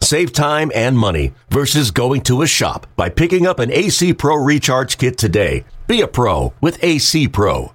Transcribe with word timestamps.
Save 0.00 0.32
time 0.32 0.70
and 0.74 0.96
money 0.96 1.34
versus 1.50 1.90
going 1.90 2.20
to 2.22 2.42
a 2.42 2.46
shop 2.46 2.86
by 2.96 3.08
picking 3.08 3.46
up 3.46 3.58
an 3.58 3.72
AC 3.72 4.14
Pro 4.14 4.36
Recharge 4.36 4.98
Kit 4.98 5.18
today. 5.18 5.64
Be 5.86 6.00
a 6.00 6.08
pro 6.08 6.52
with 6.60 6.82
AC 6.82 7.28
Pro. 7.28 7.72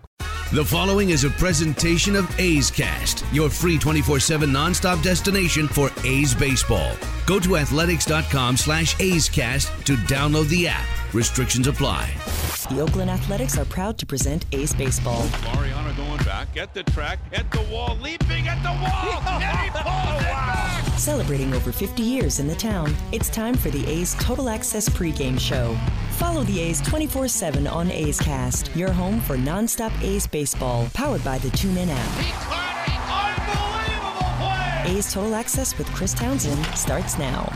The 0.54 0.66
following 0.66 1.12
is 1.12 1.24
a 1.24 1.30
presentation 1.30 2.16
of 2.16 2.30
A's 2.38 2.70
Cast, 2.70 3.24
your 3.32 3.50
free 3.50 3.78
24-7 3.78 4.44
nonstop 4.50 5.02
destination 5.02 5.66
for 5.68 5.90
A's 6.04 6.36
baseball. 6.36 6.94
Go 7.26 7.40
to 7.40 7.56
athletics.com 7.56 8.58
slash 8.58 9.00
A's 9.00 9.30
Cast 9.30 9.70
to 9.86 9.96
download 9.96 10.50
the 10.50 10.68
app. 10.68 11.01
Restrictions 11.14 11.68
apply. 11.68 12.10
The 12.70 12.80
Oakland 12.80 13.10
Athletics 13.10 13.58
are 13.58 13.66
proud 13.66 13.98
to 13.98 14.06
present 14.06 14.46
A's 14.54 14.74
Baseball. 14.74 15.28
Mariano 15.44 15.94
going 15.94 16.24
back 16.24 16.56
at 16.56 16.74
the 16.74 16.84
track, 16.84 17.20
at 17.34 17.52
the 17.52 17.62
wall, 17.64 17.98
leaping 18.02 18.48
at 18.48 18.64
the 18.64 18.70
wall, 18.70 19.22
and 19.42 19.60
he 19.60 19.70
pulls 19.72 20.22
it 20.22 20.32
back. 20.32 20.98
Celebrating 20.98 21.54
over 21.54 21.74
50 21.74 22.02
years 22.02 22.40
in 22.40 22.48
the 22.48 22.56
town, 22.56 22.96
it's 23.12 23.30
time 23.30 23.56
for 23.56 23.70
the 23.72 23.86
A's 23.88 24.16
Total 24.22 24.48
Access 24.48 24.88
pregame 24.88 25.38
show. 25.38 25.78
Follow 26.12 26.44
the 26.44 26.62
A's 26.62 26.80
24 26.80 27.28
7 27.28 27.68
on 27.68 27.92
A's 27.92 28.20
Cast, 28.20 28.74
your 28.74 28.94
home 28.94 29.20
for 29.20 29.36
nonstop 29.36 29.92
A's 30.02 30.26
baseball, 30.28 30.88
powered 30.94 31.24
by 31.26 31.40
the 31.40 31.50
TuneIn 31.50 31.90
app. 31.90 32.20
He 32.24 32.32
caught 32.32 32.88
an 32.88 33.92
unbelievable 33.92 34.86
play. 34.86 34.98
A's 34.98 35.12
Total 35.12 35.36
Access 35.36 35.78
with 35.78 35.88
Chris 35.88 36.14
Townsend 36.14 36.66
starts 36.68 37.18
now. 37.18 37.52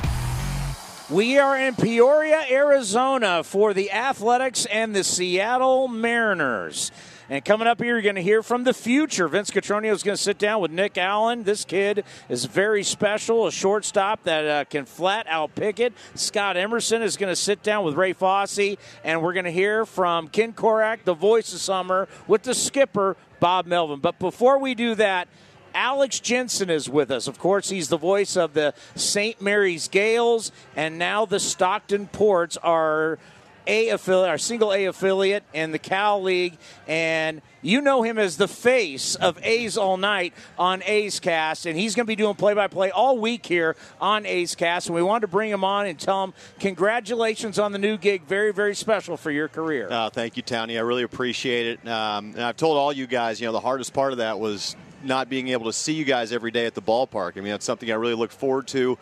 We 1.10 1.38
are 1.38 1.56
in 1.56 1.76
Peoria, 1.76 2.46
Arizona 2.50 3.44
for 3.44 3.76
the 3.76 3.92
Athletics 3.92 4.66
and 4.66 4.96
the 4.96 5.04
Seattle 5.04 5.88
Mariners. 5.88 6.92
And 7.30 7.46
coming 7.46 7.68
up 7.68 7.80
here, 7.80 7.94
you're 7.94 8.02
going 8.02 8.16
to 8.16 8.24
hear 8.24 8.42
from 8.42 8.64
the 8.64 8.74
future. 8.74 9.28
Vince 9.28 9.52
Cotroneo 9.52 9.92
is 9.92 10.02
going 10.02 10.18
to 10.18 10.22
sit 10.22 10.40
down 10.40 10.62
with 10.62 10.72
Nick 10.72 10.98
Allen. 10.98 11.44
This 11.44 11.64
kid 11.64 12.06
is 12.28 12.46
very 12.46 12.82
special, 12.82 13.46
a 13.46 13.52
shortstop 13.52 14.24
that 14.24 14.48
uh, 14.48 14.66
can 14.66 14.86
flat 14.86 15.28
out 15.30 15.54
pick 15.54 15.80
it. 15.80 15.94
Scott 16.16 16.58
Emerson 16.58 17.04
is 17.04 17.18
going 17.18 17.32
to 17.32 17.36
sit 17.36 17.62
down 17.62 17.86
with 17.86 17.94
Ray 17.94 18.14
Fosse. 18.14 18.76
and 19.04 19.22
we're 19.22 19.34
going 19.34 19.46
to 19.46 19.52
hear 19.52 19.86
from 19.86 20.28
Ken 20.28 20.54
Korach, 20.54 21.04
the 21.04 21.14
voice 21.14 21.54
of 21.54 21.60
summer, 21.60 22.08
with 22.28 22.42
the 22.42 22.56
skipper, 22.56 23.16
Bob 23.40 23.68
Melvin. 23.68 24.00
But 24.00 24.18
before 24.18 24.58
we 24.58 24.74
do 24.74 24.96
that, 24.96 25.28
Alex 25.76 26.20
Jensen 26.20 26.70
is 26.70 26.90
with 26.90 27.12
us. 27.12 27.28
Of 27.28 27.38
course, 27.38 27.70
he's 27.70 27.90
the 27.90 27.98
voice 27.98 28.36
of 28.36 28.54
the 28.54 28.74
St. 28.96 29.42
Mary's 29.42 29.88
Gaels, 29.88 30.52
and 30.76 30.98
now 30.98 31.26
the 31.26 31.40
Stockton 31.40 32.08
Ports 32.08 32.58
are 32.58 33.20
a 33.68 33.90
affiliate, 33.90 34.30
our 34.30 34.38
single 34.38 34.72
A 34.72 34.86
affiliate 34.86 35.44
in 35.52 35.72
the 35.72 35.80
Cal 35.80 36.22
League, 36.22 36.58
and 36.88 37.42
you 37.64 37.82
know 37.82 38.04
him 38.04 38.20
as 38.20 38.38
the 38.38 38.48
face 38.48 39.16
of 39.16 39.40
A's 39.44 39.76
All 39.76 39.98
Night 39.98 40.34
on 40.60 40.84
A's 40.84 41.20
Cast, 41.20 41.66
and 41.66 41.78
he's 41.78 41.96
going 41.96 42.06
to 42.06 42.08
be 42.08 42.16
doing 42.16 42.36
play-by-play 42.36 42.92
all 42.92 43.18
week 43.18 43.44
here 43.44 43.76
on 44.00 44.26
A's 44.28 44.54
Cast. 44.54 44.88
And 44.88 44.96
we 44.96 45.02
wanted 45.02 45.22
to 45.22 45.28
bring 45.30 45.50
him 45.50 45.64
on 45.64 45.88
and 45.88 46.00
tell 46.00 46.24
him 46.24 46.34
congratulations 46.60 47.58
on 47.58 47.72
the 47.72 47.80
new 47.80 47.98
gig. 47.98 48.26
Very, 48.26 48.54
very 48.54 48.76
special 48.76 49.18
for 49.18 49.32
your 49.32 49.48
career. 49.48 49.88
Uh, 49.90 50.12
thank 50.12 50.38
you, 50.38 50.44
Tony. 50.44 50.78
I 50.78 50.82
really 50.82 51.04
appreciate 51.04 51.66
it. 51.66 51.88
Um, 51.88 52.34
and 52.36 52.44
I've 52.44 52.58
told 52.58 52.78
all 52.78 52.94
you 52.94 53.08
guys, 53.08 53.42
you 53.42 53.48
know, 53.48 53.52
the 53.52 53.60
hardest 53.60 53.94
part 53.94 54.12
of 54.12 54.20
that 54.20 54.40
was 54.40 54.76
not 55.06 55.30
being 55.30 55.50
able 55.50 55.66
to 55.66 55.74
see 55.74 55.94
you 55.94 56.04
guys 56.06 56.32
every 56.32 56.52
day 56.52 56.66
at 56.66 56.74
the 56.76 56.82
ballpark. 56.82 57.34
I 57.38 57.42
mean, 57.42 57.52
that's 57.52 57.66
something 57.66 57.90
I 57.92 57.96
really 57.96 58.16
look 58.16 58.32
forward 58.32 58.68
to 58.70 58.98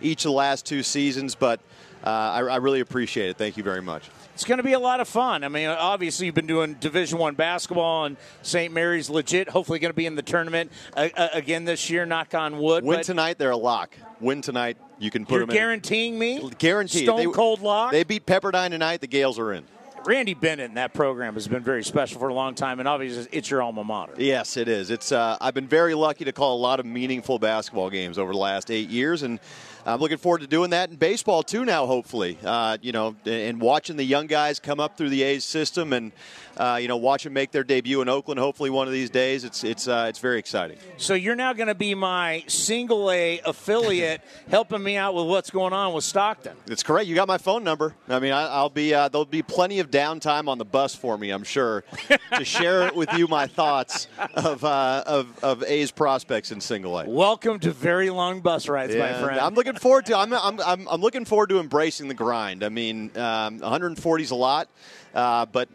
each 0.00 0.20
of 0.24 0.30
the 0.30 0.36
last 0.36 0.64
two 0.64 0.82
seasons, 0.82 1.34
but 1.34 1.60
uh, 2.04 2.08
I, 2.08 2.38
I 2.40 2.56
really 2.56 2.80
appreciate 2.80 3.30
it. 3.30 3.36
Thank 3.36 3.56
you 3.56 3.62
very 3.64 3.82
much. 3.82 4.08
It's 4.34 4.44
going 4.44 4.58
to 4.58 4.62
be 4.64 4.74
a 4.74 4.78
lot 4.78 5.00
of 5.00 5.08
fun. 5.08 5.42
I 5.42 5.48
mean, 5.48 5.66
obviously 5.66 6.26
you've 6.26 6.34
been 6.36 6.46
doing 6.46 6.74
Division 6.74 7.18
One 7.18 7.34
basketball, 7.34 8.04
and 8.04 8.16
St. 8.42 8.72
Mary's 8.72 9.10
legit. 9.10 9.48
Hopefully, 9.48 9.80
going 9.80 9.90
to 9.90 9.96
be 9.96 10.06
in 10.06 10.14
the 10.14 10.22
tournament 10.22 10.70
uh, 10.96 11.08
uh, 11.16 11.28
again 11.32 11.64
this 11.64 11.90
year. 11.90 12.06
Knock 12.06 12.34
on 12.34 12.58
wood. 12.58 12.84
Win 12.84 13.02
tonight, 13.02 13.38
they're 13.38 13.50
a 13.50 13.56
lock. 13.56 13.96
Win 14.20 14.40
tonight, 14.40 14.76
you 15.00 15.10
can 15.10 15.24
put 15.26 15.32
You're 15.34 15.40
them 15.40 15.50
in. 15.50 15.56
guaranteeing 15.56 16.18
me 16.18 16.50
Guaranteed. 16.58 17.02
Stone 17.02 17.16
They- 17.26 17.32
cold 17.32 17.60
lock. 17.62 17.90
They 17.90 18.04
beat 18.04 18.26
Pepperdine 18.26 18.70
tonight. 18.70 19.00
The 19.00 19.08
Gaels 19.08 19.38
are 19.40 19.52
in. 19.52 19.64
Randy 20.04 20.34
Bennett 20.34 20.70
in 20.70 20.74
that 20.74 20.94
program 20.94 21.34
has 21.34 21.48
been 21.48 21.62
very 21.62 21.84
special 21.84 22.18
for 22.18 22.28
a 22.28 22.34
long 22.34 22.54
time, 22.54 22.78
and 22.78 22.88
obviously 22.88 23.26
it's 23.32 23.50
your 23.50 23.62
alma 23.62 23.84
mater. 23.84 24.14
Yes, 24.16 24.56
it 24.56 24.68
is. 24.68 24.90
It's. 24.90 25.12
Uh, 25.12 25.36
I've 25.40 25.54
been 25.54 25.68
very 25.68 25.94
lucky 25.94 26.24
to 26.24 26.32
call 26.32 26.56
a 26.56 26.60
lot 26.60 26.80
of 26.80 26.86
meaningful 26.86 27.38
basketball 27.38 27.90
games 27.90 28.18
over 28.18 28.32
the 28.32 28.38
last 28.38 28.70
eight 28.70 28.88
years, 28.88 29.22
and 29.22 29.40
I'm 29.88 30.00
looking 30.00 30.18
forward 30.18 30.42
to 30.42 30.46
doing 30.46 30.70
that 30.70 30.90
in 30.90 30.96
baseball 30.96 31.42
too. 31.42 31.64
Now, 31.64 31.86
hopefully, 31.86 32.36
uh, 32.44 32.76
you 32.82 32.92
know, 32.92 33.16
and 33.24 33.58
watching 33.58 33.96
the 33.96 34.04
young 34.04 34.26
guys 34.26 34.60
come 34.60 34.80
up 34.80 34.98
through 34.98 35.08
the 35.08 35.22
A's 35.22 35.46
system, 35.46 35.94
and 35.94 36.12
uh, 36.58 36.78
you 36.80 36.88
know, 36.88 36.98
watch 36.98 37.24
them 37.24 37.32
make 37.32 37.52
their 37.52 37.64
debut 37.64 38.02
in 38.02 38.08
Oakland. 38.08 38.38
Hopefully, 38.38 38.68
one 38.68 38.86
of 38.86 38.92
these 38.92 39.08
days. 39.08 39.44
It's 39.44 39.64
it's 39.64 39.88
uh, 39.88 40.06
it's 40.08 40.18
very 40.18 40.38
exciting. 40.38 40.76
So 40.98 41.14
you're 41.14 41.36
now 41.36 41.54
going 41.54 41.68
to 41.68 41.74
be 41.74 41.94
my 41.94 42.44
single 42.48 43.10
A 43.10 43.40
affiliate, 43.46 44.20
helping 44.50 44.82
me 44.82 44.96
out 44.96 45.14
with 45.14 45.26
what's 45.26 45.50
going 45.50 45.72
on 45.72 45.94
with 45.94 46.04
Stockton. 46.04 46.56
That's 46.66 46.82
correct. 46.82 47.06
You 47.06 47.14
got 47.14 47.28
my 47.28 47.38
phone 47.38 47.64
number. 47.64 47.94
I 48.08 48.18
mean, 48.18 48.32
I, 48.32 48.46
I'll 48.46 48.68
be. 48.68 48.92
Uh, 48.92 49.08
there'll 49.08 49.24
be 49.24 49.42
plenty 49.42 49.78
of 49.78 49.90
downtime 49.90 50.48
on 50.48 50.58
the 50.58 50.64
bus 50.66 50.94
for 50.94 51.16
me, 51.16 51.30
I'm 51.30 51.44
sure, 51.44 51.84
to 52.36 52.44
share 52.44 52.92
with 52.92 53.12
you 53.14 53.26
my 53.26 53.46
thoughts 53.46 54.08
of 54.34 54.64
uh, 54.64 55.04
of 55.06 55.42
of 55.42 55.62
A's 55.64 55.90
prospects 55.90 56.52
in 56.52 56.60
single 56.60 56.98
A. 56.98 57.08
Welcome 57.08 57.58
to 57.60 57.70
very 57.70 58.10
long 58.10 58.40
bus 58.40 58.68
rides, 58.68 58.94
my 58.94 59.14
friend. 59.14 59.40
I'm 59.40 59.54
looking 59.54 59.77
forward 59.80 60.06
to. 60.06 60.16
I'm, 60.18 60.32
I'm, 60.32 60.60
I'm, 60.60 60.88
I'm 60.88 61.00
looking 61.00 61.24
forward 61.24 61.48
to 61.50 61.60
embracing 61.60 62.08
the 62.08 62.14
grind. 62.14 62.64
I 62.64 62.68
mean, 62.68 63.10
um, 63.16 63.58
140 63.58 64.22
is 64.22 64.30
a 64.30 64.34
lot, 64.34 64.68
uh, 65.14 65.46
but 65.46 65.68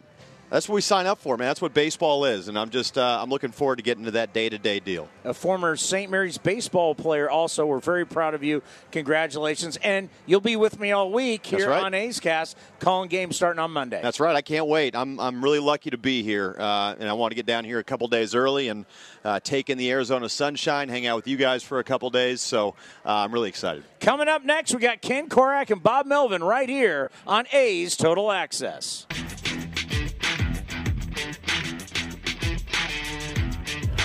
that's 0.50 0.68
what 0.68 0.76
we 0.76 0.80
sign 0.80 1.06
up 1.06 1.18
for, 1.18 1.36
man. 1.36 1.48
That's 1.48 1.60
what 1.60 1.74
baseball 1.74 2.24
is, 2.24 2.48
and 2.48 2.58
I'm 2.58 2.70
just 2.70 2.96
uh, 2.98 3.18
I'm 3.20 3.30
looking 3.30 3.50
forward 3.50 3.76
to 3.76 3.82
getting 3.82 4.04
to 4.04 4.12
that 4.12 4.32
day 4.32 4.48
to 4.48 4.58
day 4.58 4.80
deal. 4.80 5.08
a 5.24 5.34
former 5.34 5.76
St. 5.76 6.10
Mary's 6.10 6.38
baseball 6.38 6.94
player. 6.94 7.28
Also, 7.28 7.66
we're 7.66 7.80
very 7.80 8.06
proud 8.06 8.34
of 8.34 8.42
you. 8.42 8.62
Congratulations, 8.92 9.76
and 9.78 10.08
you'll 10.26 10.40
be 10.40 10.56
with 10.56 10.78
me 10.78 10.92
all 10.92 11.10
week 11.10 11.46
here 11.46 11.70
right. 11.70 11.82
on 11.82 11.94
A's 11.94 12.20
Cast, 12.20 12.56
calling 12.78 13.08
games 13.08 13.36
starting 13.36 13.58
on 13.58 13.70
Monday. 13.70 14.00
That's 14.02 14.20
right. 14.20 14.36
I 14.36 14.42
can't 14.42 14.66
wait. 14.66 14.94
I'm, 14.94 15.18
I'm 15.18 15.42
really 15.42 15.58
lucky 15.58 15.90
to 15.90 15.98
be 15.98 16.22
here, 16.22 16.54
uh, 16.58 16.94
and 16.98 17.08
I 17.08 17.14
want 17.14 17.32
to 17.32 17.36
get 17.36 17.46
down 17.46 17.64
here 17.64 17.78
a 17.78 17.84
couple 17.84 18.06
days 18.08 18.34
early 18.34 18.68
and 18.68 18.86
uh, 19.24 19.40
take 19.40 19.70
in 19.70 19.78
the 19.78 19.90
Arizona 19.90 20.28
sunshine, 20.28 20.88
hang 20.88 21.06
out 21.06 21.16
with 21.16 21.26
you 21.26 21.36
guys 21.36 21.62
for 21.62 21.78
a 21.78 21.84
couple 21.84 22.10
days. 22.10 22.40
So 22.40 22.74
uh, 23.04 23.10
I'm 23.12 23.32
really 23.32 23.48
excited. 23.48 23.84
Coming 24.00 24.28
up 24.28 24.44
next, 24.44 24.74
we 24.74 24.80
got 24.80 25.00
Ken 25.00 25.28
Korach 25.28 25.70
and 25.70 25.82
Bob 25.82 26.06
Melvin 26.06 26.44
right 26.44 26.68
here 26.68 27.10
on 27.26 27.46
A's 27.52 27.96
Total 27.96 28.30
Access. 28.30 29.06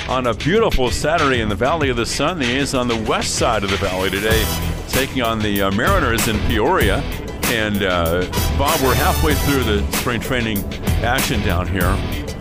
On 0.09 0.25
a 0.25 0.33
beautiful 0.33 0.89
Saturday 0.89 1.39
in 1.39 1.49
the 1.49 1.55
Valley 1.55 1.89
of 1.89 1.95
the 1.95 2.05
Sun. 2.05 2.39
The 2.39 2.57
A's 2.57 2.73
on 2.73 2.87
the 2.87 2.97
west 3.07 3.35
side 3.35 3.63
of 3.63 3.69
the 3.69 3.77
valley 3.77 4.09
today, 4.09 4.43
taking 4.87 5.21
on 5.21 5.37
the 5.37 5.61
uh, 5.61 5.71
Mariners 5.71 6.27
in 6.27 6.39
Peoria. 6.47 6.97
And 7.45 7.83
uh, 7.83 8.25
Bob, 8.57 8.81
we're 8.81 8.95
halfway 8.95 9.35
through 9.35 9.63
the 9.65 9.91
spring 9.97 10.19
training 10.19 10.63
action 11.03 11.39
down 11.41 11.67
here. 11.67 11.95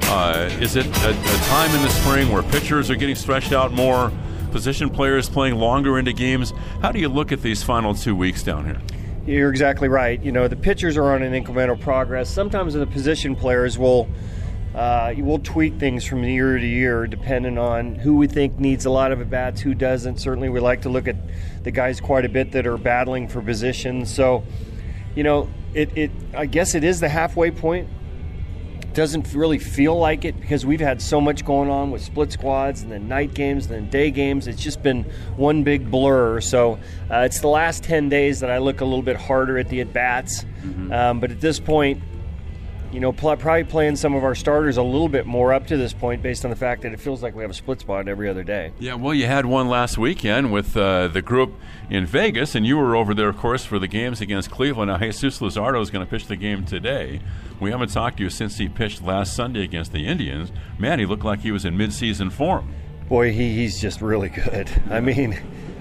Uh, 0.04 0.48
is 0.62 0.76
it 0.76 0.86
a, 0.86 1.10
a 1.10 1.38
time 1.44 1.70
in 1.76 1.82
the 1.82 1.90
spring 1.90 2.32
where 2.32 2.42
pitchers 2.42 2.90
are 2.90 2.96
getting 2.96 3.14
stretched 3.14 3.52
out 3.52 3.70
more, 3.70 4.10
position 4.50 4.88
players 4.88 5.28
playing 5.28 5.56
longer 5.56 5.98
into 5.98 6.14
games? 6.14 6.54
How 6.80 6.90
do 6.90 6.98
you 6.98 7.10
look 7.10 7.32
at 7.32 7.42
these 7.42 7.62
final 7.62 7.94
two 7.94 8.16
weeks 8.16 8.42
down 8.42 8.64
here? 8.64 8.80
You're 9.26 9.50
exactly 9.50 9.88
right. 9.88 10.18
You 10.22 10.32
know, 10.32 10.48
the 10.48 10.56
pitchers 10.56 10.96
are 10.96 11.12
on 11.12 11.22
an 11.22 11.34
incremental 11.34 11.78
progress. 11.78 12.30
Sometimes 12.30 12.72
the 12.72 12.86
position 12.86 13.36
players 13.36 13.76
will 13.76 14.08
uh, 14.78 15.12
we'll 15.18 15.40
tweak 15.40 15.76
things 15.80 16.04
from 16.04 16.22
year 16.22 16.56
to 16.56 16.64
year 16.64 17.08
depending 17.08 17.58
on 17.58 17.96
who 17.96 18.16
we 18.16 18.28
think 18.28 18.60
needs 18.60 18.84
a 18.84 18.90
lot 18.90 19.10
of 19.10 19.20
at 19.20 19.28
bats, 19.28 19.60
who 19.60 19.74
doesn't. 19.74 20.18
Certainly, 20.18 20.50
we 20.50 20.60
like 20.60 20.82
to 20.82 20.88
look 20.88 21.08
at 21.08 21.16
the 21.64 21.72
guys 21.72 22.00
quite 22.00 22.24
a 22.24 22.28
bit 22.28 22.52
that 22.52 22.64
are 22.64 22.78
battling 22.78 23.26
for 23.26 23.42
positions. 23.42 24.14
So, 24.14 24.44
you 25.16 25.24
know, 25.24 25.50
it, 25.74 25.98
it 25.98 26.12
I 26.32 26.46
guess 26.46 26.76
it 26.76 26.84
is 26.84 27.00
the 27.00 27.08
halfway 27.08 27.50
point. 27.50 27.88
Doesn't 28.94 29.34
really 29.34 29.58
feel 29.58 29.98
like 29.98 30.24
it 30.24 30.40
because 30.40 30.64
we've 30.64 30.78
had 30.78 31.02
so 31.02 31.20
much 31.20 31.44
going 31.44 31.68
on 31.70 31.90
with 31.90 32.02
split 32.02 32.30
squads 32.30 32.82
and 32.82 32.92
then 32.92 33.08
night 33.08 33.34
games 33.34 33.66
and 33.66 33.74
then 33.74 33.90
day 33.90 34.12
games. 34.12 34.46
It's 34.46 34.62
just 34.62 34.80
been 34.84 35.02
one 35.36 35.64
big 35.64 35.90
blur. 35.90 36.40
So 36.40 36.74
uh, 37.10 37.22
it's 37.26 37.40
the 37.40 37.48
last 37.48 37.82
10 37.82 38.10
days 38.10 38.38
that 38.40 38.50
I 38.50 38.58
look 38.58 38.80
a 38.80 38.84
little 38.84 39.02
bit 39.02 39.16
harder 39.16 39.58
at 39.58 39.70
the 39.70 39.80
at 39.80 39.92
bats. 39.92 40.44
Um, 40.92 41.18
but 41.18 41.32
at 41.32 41.40
this 41.40 41.58
point, 41.58 42.00
you 42.92 43.00
know, 43.00 43.12
pl- 43.12 43.36
probably 43.36 43.64
playing 43.64 43.96
some 43.96 44.14
of 44.14 44.24
our 44.24 44.34
starters 44.34 44.76
a 44.76 44.82
little 44.82 45.08
bit 45.08 45.26
more 45.26 45.52
up 45.52 45.66
to 45.66 45.76
this 45.76 45.92
point 45.92 46.22
based 46.22 46.44
on 46.44 46.50
the 46.50 46.56
fact 46.56 46.82
that 46.82 46.92
it 46.92 47.00
feels 47.00 47.22
like 47.22 47.34
we 47.34 47.42
have 47.42 47.50
a 47.50 47.54
split 47.54 47.80
spot 47.80 48.08
every 48.08 48.28
other 48.28 48.42
day. 48.42 48.72
Yeah, 48.78 48.94
well, 48.94 49.12
you 49.12 49.26
had 49.26 49.46
one 49.46 49.68
last 49.68 49.98
weekend 49.98 50.52
with 50.52 50.76
uh, 50.76 51.08
the 51.08 51.20
group 51.20 51.54
in 51.90 52.06
Vegas, 52.06 52.54
and 52.54 52.66
you 52.66 52.78
were 52.78 52.96
over 52.96 53.14
there, 53.14 53.28
of 53.28 53.36
course, 53.36 53.64
for 53.64 53.78
the 53.78 53.88
games 53.88 54.20
against 54.20 54.50
Cleveland. 54.50 54.90
Now, 54.90 54.98
Jesus 54.98 55.40
Luzardo 55.40 55.80
is 55.82 55.90
going 55.90 56.04
to 56.04 56.10
pitch 56.10 56.26
the 56.26 56.36
game 56.36 56.64
today. 56.64 57.20
We 57.60 57.70
haven't 57.70 57.90
talked 57.90 58.18
to 58.18 58.22
you 58.22 58.30
since 58.30 58.56
he 58.56 58.68
pitched 58.68 59.02
last 59.02 59.34
Sunday 59.34 59.64
against 59.64 59.92
the 59.92 60.06
Indians. 60.06 60.50
Man, 60.78 60.98
he 60.98 61.06
looked 61.06 61.24
like 61.24 61.40
he 61.40 61.52
was 61.52 61.64
in 61.64 61.76
midseason 61.76 62.32
form. 62.32 62.72
Boy, 63.08 63.32
he, 63.32 63.54
he's 63.54 63.80
just 63.80 64.00
really 64.00 64.28
good. 64.28 64.70
I 64.90 65.00
mean, 65.00 65.38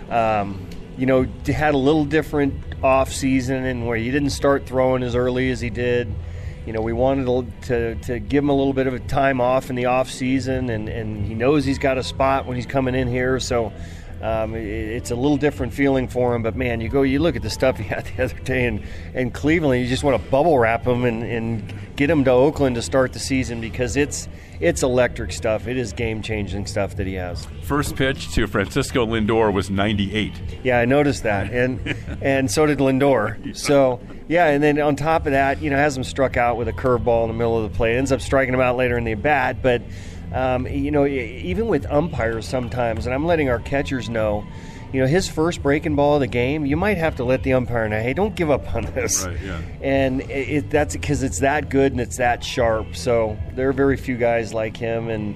um, 0.09 0.67
you 0.97 1.05
know, 1.05 1.25
had 1.45 1.73
a 1.73 1.77
little 1.77 2.05
different 2.05 2.53
off 2.83 3.11
season 3.13 3.65
and 3.65 3.87
where 3.87 3.97
he 3.97 4.11
didn't 4.11 4.31
start 4.31 4.65
throwing 4.65 5.03
as 5.03 5.15
early 5.15 5.49
as 5.51 5.59
he 5.59 5.69
did 5.69 6.13
you 6.67 6.73
know, 6.73 6.81
we 6.81 6.91
wanted 6.91 7.63
to, 7.63 7.95
to 7.95 8.19
give 8.19 8.43
him 8.43 8.49
a 8.49 8.53
little 8.53 8.73
bit 8.73 8.87
of 8.87 8.93
a 8.93 8.99
time 8.99 9.39
off 9.39 9.69
in 9.69 9.77
the 9.77 9.85
off 9.85 10.11
season, 10.11 10.69
and, 10.69 10.89
and 10.89 11.25
he 11.25 11.33
knows 11.33 11.63
he's 11.63 11.79
got 11.79 11.97
a 11.97 12.03
spot 12.03 12.45
when 12.45 12.57
he's 12.57 12.65
coming 12.65 12.93
in 12.93 13.07
here. 13.07 13.39
So 13.39 13.71
um, 14.21 14.53
it, 14.53 14.65
it's 14.65 15.11
a 15.11 15.15
little 15.15 15.37
different 15.37 15.73
feeling 15.73 16.09
for 16.09 16.35
him. 16.35 16.43
But 16.43 16.57
man, 16.57 16.81
you 16.81 16.89
go, 16.89 17.03
you 17.03 17.19
look 17.19 17.37
at 17.37 17.41
the 17.41 17.49
stuff 17.49 17.77
he 17.77 17.85
had 17.85 18.05
the 18.17 18.25
other 18.25 18.39
day 18.39 18.65
in, 18.65 18.83
in 19.13 19.31
Cleveland. 19.31 19.81
You 19.81 19.87
just 19.87 20.03
want 20.03 20.21
to 20.21 20.29
bubble 20.29 20.59
wrap 20.59 20.85
him 20.85 21.05
and, 21.05 21.23
and 21.23 21.73
get 21.95 22.09
him 22.09 22.25
to 22.25 22.31
Oakland 22.31 22.75
to 22.75 22.81
start 22.81 23.13
the 23.13 23.19
season 23.19 23.61
because 23.61 23.95
it's 23.95 24.27
it's 24.59 24.83
electric 24.83 25.31
stuff. 25.31 25.67
It 25.67 25.77
is 25.77 25.93
game 25.93 26.21
changing 26.21 26.65
stuff 26.65 26.95
that 26.97 27.07
he 27.07 27.13
has. 27.13 27.47
First 27.61 27.95
pitch 27.95 28.33
to 28.33 28.47
Francisco 28.47 29.05
Lindor 29.05 29.53
was 29.53 29.69
98. 29.69 30.33
Yeah, 30.63 30.79
I 30.79 30.85
noticed 30.85 31.23
that, 31.23 31.51
and 31.51 31.95
and 32.21 32.51
so 32.51 32.65
did 32.65 32.79
Lindor. 32.79 33.55
So 33.55 34.01
yeah, 34.27 34.47
and 34.47 34.63
then 34.63 34.79
on 34.79 34.95
top 34.95 35.25
of 35.25 35.31
that, 35.31 35.61
you 35.61 35.69
know, 35.69 35.77
has 35.77 35.97
him 35.97 36.03
struck 36.03 36.37
out 36.37 36.57
with 36.57 36.67
a 36.67 36.73
curveball 36.73 37.23
in 37.23 37.29
the 37.29 37.33
middle 37.33 37.63
of 37.63 37.71
the 37.71 37.75
play. 37.75 37.97
Ends 37.97 38.11
up 38.11 38.21
striking 38.21 38.53
him 38.53 38.59
out 38.59 38.75
later 38.75 38.97
in 38.97 39.03
the 39.03 39.15
bat, 39.15 39.61
but 39.61 39.81
um, 40.33 40.67
you 40.67 40.91
know, 40.91 41.05
even 41.05 41.67
with 41.67 41.85
umpires 41.85 42.47
sometimes, 42.47 43.05
and 43.05 43.15
I'm 43.15 43.25
letting 43.25 43.49
our 43.49 43.59
catchers 43.59 44.09
know 44.09 44.45
you 44.93 45.01
know, 45.01 45.07
his 45.07 45.27
first 45.27 45.61
breaking 45.61 45.95
ball 45.95 46.15
of 46.15 46.21
the 46.21 46.27
game, 46.27 46.65
you 46.65 46.77
might 46.77 46.97
have 46.97 47.17
to 47.17 47.23
let 47.23 47.43
the 47.43 47.53
umpire 47.53 47.89
know, 47.89 48.01
hey, 48.01 48.13
don't 48.13 48.35
give 48.35 48.49
up 48.49 48.73
on 48.73 48.85
this. 48.85 49.25
Right, 49.25 49.37
yeah. 49.41 49.61
And 49.81 50.21
it, 50.21 50.49
it, 50.49 50.69
that's 50.69 50.93
because 50.95 51.23
it's 51.23 51.39
that 51.39 51.69
good 51.69 51.91
and 51.91 51.99
it's 51.99 52.17
that 52.17 52.43
sharp. 52.43 52.95
So 52.95 53.37
there 53.53 53.67
are 53.69 53.73
very 53.73 53.97
few 53.97 54.17
guys 54.17 54.53
like 54.53 54.77
him, 54.77 55.09
and 55.09 55.35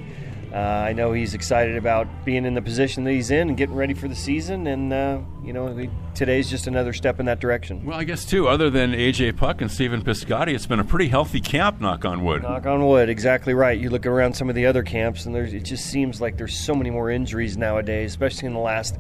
uh, 0.53 0.57
I 0.57 0.91
know 0.91 1.13
he's 1.13 1.33
excited 1.33 1.77
about 1.77 2.07
being 2.25 2.45
in 2.45 2.53
the 2.53 2.61
position 2.61 3.05
that 3.05 3.11
he's 3.11 3.31
in 3.31 3.47
and 3.47 3.57
getting 3.57 3.75
ready 3.75 3.93
for 3.93 4.09
the 4.09 4.15
season. 4.15 4.67
And 4.67 4.91
uh, 4.91 5.19
you 5.43 5.53
know, 5.53 5.89
today's 6.13 6.49
just 6.49 6.67
another 6.67 6.91
step 6.91 7.19
in 7.19 7.25
that 7.27 7.39
direction. 7.39 7.85
Well, 7.85 7.97
I 7.97 8.03
guess 8.03 8.25
too. 8.25 8.47
Other 8.49 8.69
than 8.69 8.91
AJ 8.91 9.37
Puk 9.37 9.61
and 9.61 9.71
Stephen 9.71 10.03
Piscotty, 10.03 10.53
it's 10.53 10.65
been 10.65 10.79
a 10.79 10.83
pretty 10.83 11.07
healthy 11.07 11.39
camp. 11.39 11.79
Knock 11.79 12.03
on 12.03 12.23
wood. 12.23 12.43
Knock 12.43 12.65
on 12.65 12.85
wood. 12.85 13.07
Exactly 13.07 13.53
right. 13.53 13.79
You 13.79 13.89
look 13.89 14.05
around 14.05 14.33
some 14.33 14.49
of 14.49 14.55
the 14.55 14.65
other 14.65 14.83
camps, 14.83 15.25
and 15.25 15.33
there's 15.33 15.53
it 15.53 15.63
just 15.63 15.85
seems 15.85 16.19
like 16.19 16.37
there's 16.37 16.57
so 16.57 16.75
many 16.75 16.89
more 16.89 17.09
injuries 17.09 17.55
nowadays, 17.55 18.11
especially 18.11 18.47
in 18.47 18.53
the 18.53 18.59
last 18.59 18.97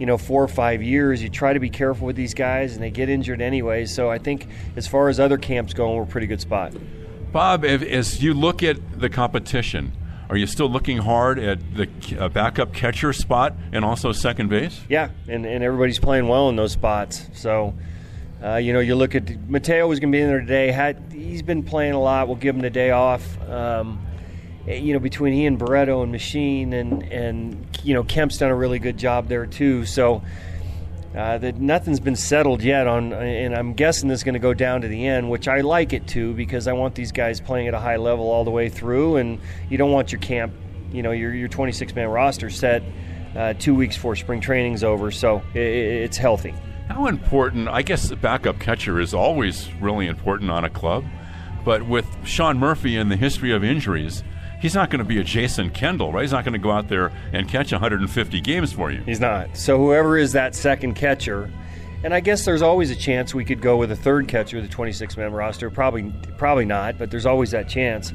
you 0.00 0.06
know 0.06 0.18
four 0.18 0.42
or 0.42 0.48
five 0.48 0.82
years. 0.82 1.22
You 1.22 1.28
try 1.28 1.52
to 1.52 1.60
be 1.60 1.70
careful 1.70 2.08
with 2.08 2.16
these 2.16 2.34
guys, 2.34 2.74
and 2.74 2.82
they 2.82 2.90
get 2.90 3.08
injured 3.08 3.40
anyway. 3.40 3.84
So 3.84 4.10
I 4.10 4.18
think 4.18 4.48
as 4.74 4.88
far 4.88 5.08
as 5.08 5.20
other 5.20 5.38
camps 5.38 5.74
go, 5.74 5.94
we're 5.94 6.02
a 6.02 6.06
pretty 6.06 6.26
good 6.26 6.40
spot. 6.40 6.72
Bob, 7.30 7.64
if, 7.64 7.82
as 7.82 8.22
you 8.22 8.34
look 8.34 8.62
at 8.62 8.98
the 8.98 9.10
competition, 9.10 9.92
are 10.28 10.36
you 10.36 10.46
still 10.46 10.68
looking 10.68 10.98
hard 10.98 11.38
at 11.38 11.58
the 11.74 11.88
uh, 12.18 12.28
backup 12.28 12.72
catcher 12.72 13.12
spot 13.12 13.54
and 13.72 13.84
also 13.84 14.12
second 14.12 14.48
base? 14.48 14.80
Yeah, 14.88 15.10
and, 15.28 15.46
and 15.46 15.64
everybody's 15.64 15.98
playing 15.98 16.28
well 16.28 16.48
in 16.48 16.56
those 16.56 16.72
spots. 16.72 17.26
So, 17.34 17.74
uh, 18.42 18.56
you 18.56 18.72
know, 18.72 18.80
you 18.80 18.94
look 18.94 19.14
at 19.14 19.48
Mateo 19.48 19.86
was 19.86 20.00
going 20.00 20.12
to 20.12 20.16
be 20.16 20.22
in 20.22 20.28
there 20.28 20.40
today. 20.40 20.70
Had 20.70 21.12
he's 21.12 21.42
been 21.42 21.62
playing 21.62 21.94
a 21.94 22.00
lot. 22.00 22.28
We'll 22.28 22.36
give 22.36 22.54
him 22.54 22.62
the 22.62 22.70
day 22.70 22.90
off. 22.90 23.40
Um, 23.48 24.04
Eh, 24.68 24.76
you 24.76 24.92
know, 24.92 24.98
between 24.98 25.32
he 25.32 25.46
and 25.46 25.58
Barreto 25.58 26.02
and 26.02 26.14
Machín 26.14 26.72
and 26.72 27.02
and 27.04 27.66
you 27.82 27.94
know 27.94 28.04
Kemp's 28.04 28.38
done 28.38 28.50
a 28.50 28.54
really 28.54 28.78
good 28.78 28.98
job 28.98 29.28
there 29.28 29.46
too. 29.46 29.86
So 29.86 30.22
uh, 31.16 31.38
that 31.38 31.56
nothing's 31.58 32.00
been 32.00 32.16
settled 32.16 32.62
yet 32.62 32.86
on, 32.86 33.12
and 33.12 33.54
I'm 33.54 33.72
guessing 33.72 34.08
this 34.08 34.20
is 34.20 34.24
going 34.24 34.34
to 34.34 34.38
go 34.38 34.52
down 34.52 34.82
to 34.82 34.88
the 34.88 35.06
end, 35.06 35.30
which 35.30 35.48
I 35.48 35.62
like 35.62 35.92
it 35.92 36.06
too 36.06 36.34
because 36.34 36.68
I 36.68 36.72
want 36.72 36.94
these 36.94 37.12
guys 37.12 37.40
playing 37.40 37.66
at 37.68 37.74
a 37.74 37.78
high 37.78 37.96
level 37.96 38.30
all 38.30 38.44
the 38.44 38.50
way 38.50 38.68
through, 38.68 39.16
and 39.16 39.40
you 39.70 39.78
don't 39.78 39.90
want 39.90 40.12
your 40.12 40.20
camp, 40.20 40.52
you 40.92 41.02
know, 41.02 41.12
your 41.12 41.34
your 41.34 41.48
26 41.48 41.94
man 41.94 42.08
roster 42.08 42.50
set 42.50 42.82
uh, 43.34 43.54
two 43.54 43.74
weeks 43.74 43.96
before 43.96 44.16
spring 44.16 44.40
training's 44.40 44.84
over, 44.84 45.10
so 45.10 45.42
it, 45.54 45.60
it's 45.60 46.16
healthy. 46.16 46.54
How 46.88 47.06
important? 47.06 47.68
I 47.68 47.82
guess 47.82 48.08
the 48.08 48.16
backup 48.16 48.58
catcher 48.58 49.00
is 49.00 49.14
always 49.14 49.72
really 49.74 50.06
important 50.06 50.50
on 50.50 50.64
a 50.64 50.70
club, 50.70 51.04
but 51.64 51.86
with 51.86 52.06
Sean 52.24 52.58
Murphy 52.58 52.96
and 52.96 53.10
the 53.10 53.16
history 53.16 53.52
of 53.52 53.64
injuries 53.64 54.22
he's 54.60 54.74
not 54.74 54.90
going 54.90 54.98
to 54.98 55.04
be 55.04 55.18
a 55.18 55.24
Jason 55.24 55.70
Kendall, 55.70 56.12
right? 56.12 56.22
He's 56.22 56.32
not 56.32 56.44
going 56.44 56.52
to 56.52 56.58
go 56.58 56.70
out 56.70 56.88
there 56.88 57.12
and 57.32 57.48
catch 57.48 57.72
150 57.72 58.40
games 58.40 58.72
for 58.72 58.90
you. 58.90 59.02
He's 59.02 59.20
not. 59.20 59.56
So 59.56 59.78
whoever 59.78 60.16
is 60.16 60.32
that 60.32 60.54
second 60.54 60.94
catcher, 60.94 61.50
and 62.02 62.14
I 62.14 62.20
guess 62.20 62.44
there's 62.44 62.62
always 62.62 62.90
a 62.90 62.96
chance 62.96 63.34
we 63.34 63.44
could 63.44 63.60
go 63.60 63.76
with 63.76 63.90
a 63.90 63.96
third 63.96 64.28
catcher, 64.28 64.60
the 64.60 64.68
26 64.68 65.16
man 65.16 65.32
roster. 65.32 65.70
Probably, 65.70 66.12
probably 66.36 66.64
not, 66.64 66.98
but 66.98 67.10
there's 67.10 67.26
always 67.26 67.50
that 67.52 67.68
chance 67.68 68.12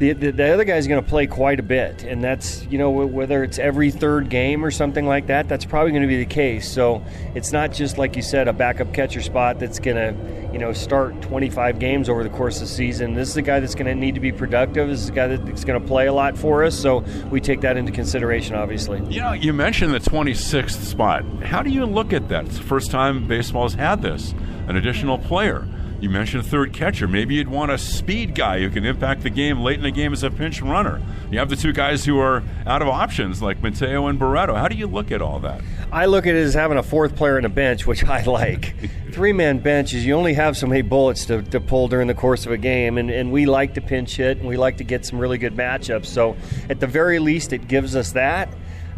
the, 0.00 0.14
the, 0.14 0.30
the 0.32 0.54
other 0.54 0.64
guy's 0.64 0.86
going 0.86 1.02
to 1.02 1.08
play 1.08 1.26
quite 1.26 1.60
a 1.60 1.62
bit, 1.62 2.04
and 2.04 2.24
that's 2.24 2.64
you 2.70 2.78
know 2.78 2.90
whether 2.90 3.44
it's 3.44 3.58
every 3.58 3.90
third 3.90 4.30
game 4.30 4.64
or 4.64 4.70
something 4.70 5.06
like 5.06 5.26
that. 5.26 5.46
That's 5.46 5.66
probably 5.66 5.92
going 5.92 6.02
to 6.02 6.08
be 6.08 6.16
the 6.16 6.24
case. 6.24 6.72
So 6.72 7.04
it's 7.34 7.52
not 7.52 7.70
just 7.70 7.98
like 7.98 8.16
you 8.16 8.22
said 8.22 8.48
a 8.48 8.54
backup 8.54 8.94
catcher 8.94 9.20
spot 9.20 9.58
that's 9.58 9.78
going 9.78 9.96
to 9.96 10.52
you 10.54 10.58
know 10.58 10.72
start 10.72 11.20
25 11.20 11.78
games 11.78 12.08
over 12.08 12.24
the 12.24 12.30
course 12.30 12.56
of 12.56 12.62
the 12.62 12.74
season. 12.74 13.12
This 13.12 13.28
is 13.28 13.36
a 13.36 13.42
guy 13.42 13.60
that's 13.60 13.74
going 13.74 13.88
to 13.88 13.94
need 13.94 14.14
to 14.14 14.22
be 14.22 14.32
productive. 14.32 14.88
This 14.88 15.00
is 15.02 15.10
a 15.10 15.12
guy 15.12 15.26
that's 15.36 15.64
going 15.64 15.78
to 15.78 15.86
play 15.86 16.06
a 16.06 16.14
lot 16.14 16.38
for 16.38 16.64
us. 16.64 16.80
So 16.80 17.00
we 17.30 17.42
take 17.42 17.60
that 17.60 17.76
into 17.76 17.92
consideration, 17.92 18.56
obviously. 18.56 19.04
You 19.14 19.20
know, 19.20 19.32
you 19.32 19.52
mentioned 19.52 19.92
the 19.92 20.00
26th 20.00 20.82
spot. 20.82 21.26
How 21.42 21.62
do 21.62 21.68
you 21.68 21.84
look 21.84 22.14
at 22.14 22.30
that? 22.30 22.46
It's 22.46 22.56
the 22.56 22.64
first 22.64 22.90
time 22.90 23.28
baseball's 23.28 23.74
had 23.74 24.00
this, 24.00 24.32
an 24.66 24.76
additional 24.76 25.18
player. 25.18 25.68
You 26.00 26.08
mentioned 26.08 26.46
a 26.46 26.48
third 26.48 26.72
catcher. 26.72 27.06
Maybe 27.06 27.34
you'd 27.34 27.48
want 27.48 27.70
a 27.70 27.76
speed 27.76 28.34
guy 28.34 28.60
who 28.60 28.70
can 28.70 28.86
impact 28.86 29.22
the 29.22 29.28
game 29.28 29.60
late 29.60 29.76
in 29.76 29.82
the 29.82 29.90
game 29.90 30.14
as 30.14 30.22
a 30.22 30.30
pinch 30.30 30.62
runner. 30.62 31.02
You 31.30 31.38
have 31.38 31.50
the 31.50 31.56
two 31.56 31.74
guys 31.74 32.06
who 32.06 32.18
are 32.18 32.42
out 32.66 32.80
of 32.80 32.88
options, 32.88 33.42
like 33.42 33.62
Mateo 33.62 34.06
and 34.06 34.18
Barreto. 34.18 34.54
How 34.54 34.66
do 34.66 34.76
you 34.76 34.86
look 34.86 35.12
at 35.12 35.20
all 35.20 35.40
that? 35.40 35.60
I 35.92 36.06
look 36.06 36.26
at 36.26 36.34
it 36.34 36.42
as 36.42 36.54
having 36.54 36.78
a 36.78 36.82
fourth 36.82 37.16
player 37.16 37.38
in 37.38 37.44
a 37.44 37.50
bench, 37.50 37.86
which 37.86 38.02
I 38.02 38.22
like. 38.22 38.74
Three 39.12 39.34
man 39.34 39.58
bench 39.58 39.92
is 39.92 40.06
you 40.06 40.14
only 40.14 40.32
have 40.34 40.56
so 40.56 40.66
many 40.66 40.80
bullets 40.80 41.26
to, 41.26 41.42
to 41.42 41.60
pull 41.60 41.88
during 41.88 42.06
the 42.06 42.14
course 42.14 42.46
of 42.46 42.52
a 42.52 42.58
game, 42.58 42.96
and, 42.96 43.10
and 43.10 43.30
we 43.30 43.44
like 43.44 43.74
to 43.74 43.82
pinch 43.82 44.16
hit 44.16 44.38
and 44.38 44.48
we 44.48 44.56
like 44.56 44.78
to 44.78 44.84
get 44.84 45.04
some 45.04 45.18
really 45.18 45.36
good 45.36 45.54
matchups. 45.54 46.06
So, 46.06 46.34
at 46.70 46.80
the 46.80 46.86
very 46.86 47.18
least, 47.18 47.52
it 47.52 47.68
gives 47.68 47.94
us 47.94 48.12
that. 48.12 48.48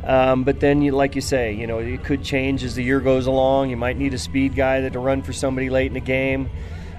Um, 0.04 0.44
but 0.44 0.60
then, 0.60 0.82
you, 0.82 0.92
like 0.92 1.16
you 1.16 1.20
say, 1.20 1.52
you 1.52 1.66
know, 1.66 1.78
it 1.78 2.04
could 2.04 2.22
change 2.22 2.62
as 2.62 2.76
the 2.76 2.84
year 2.84 3.00
goes 3.00 3.26
along. 3.26 3.70
You 3.70 3.76
might 3.76 3.96
need 3.96 4.14
a 4.14 4.18
speed 4.18 4.54
guy 4.54 4.80
that 4.82 4.92
to 4.92 5.00
run 5.00 5.22
for 5.22 5.32
somebody 5.32 5.68
late 5.68 5.88
in 5.88 5.94
the 5.94 6.00
game. 6.00 6.48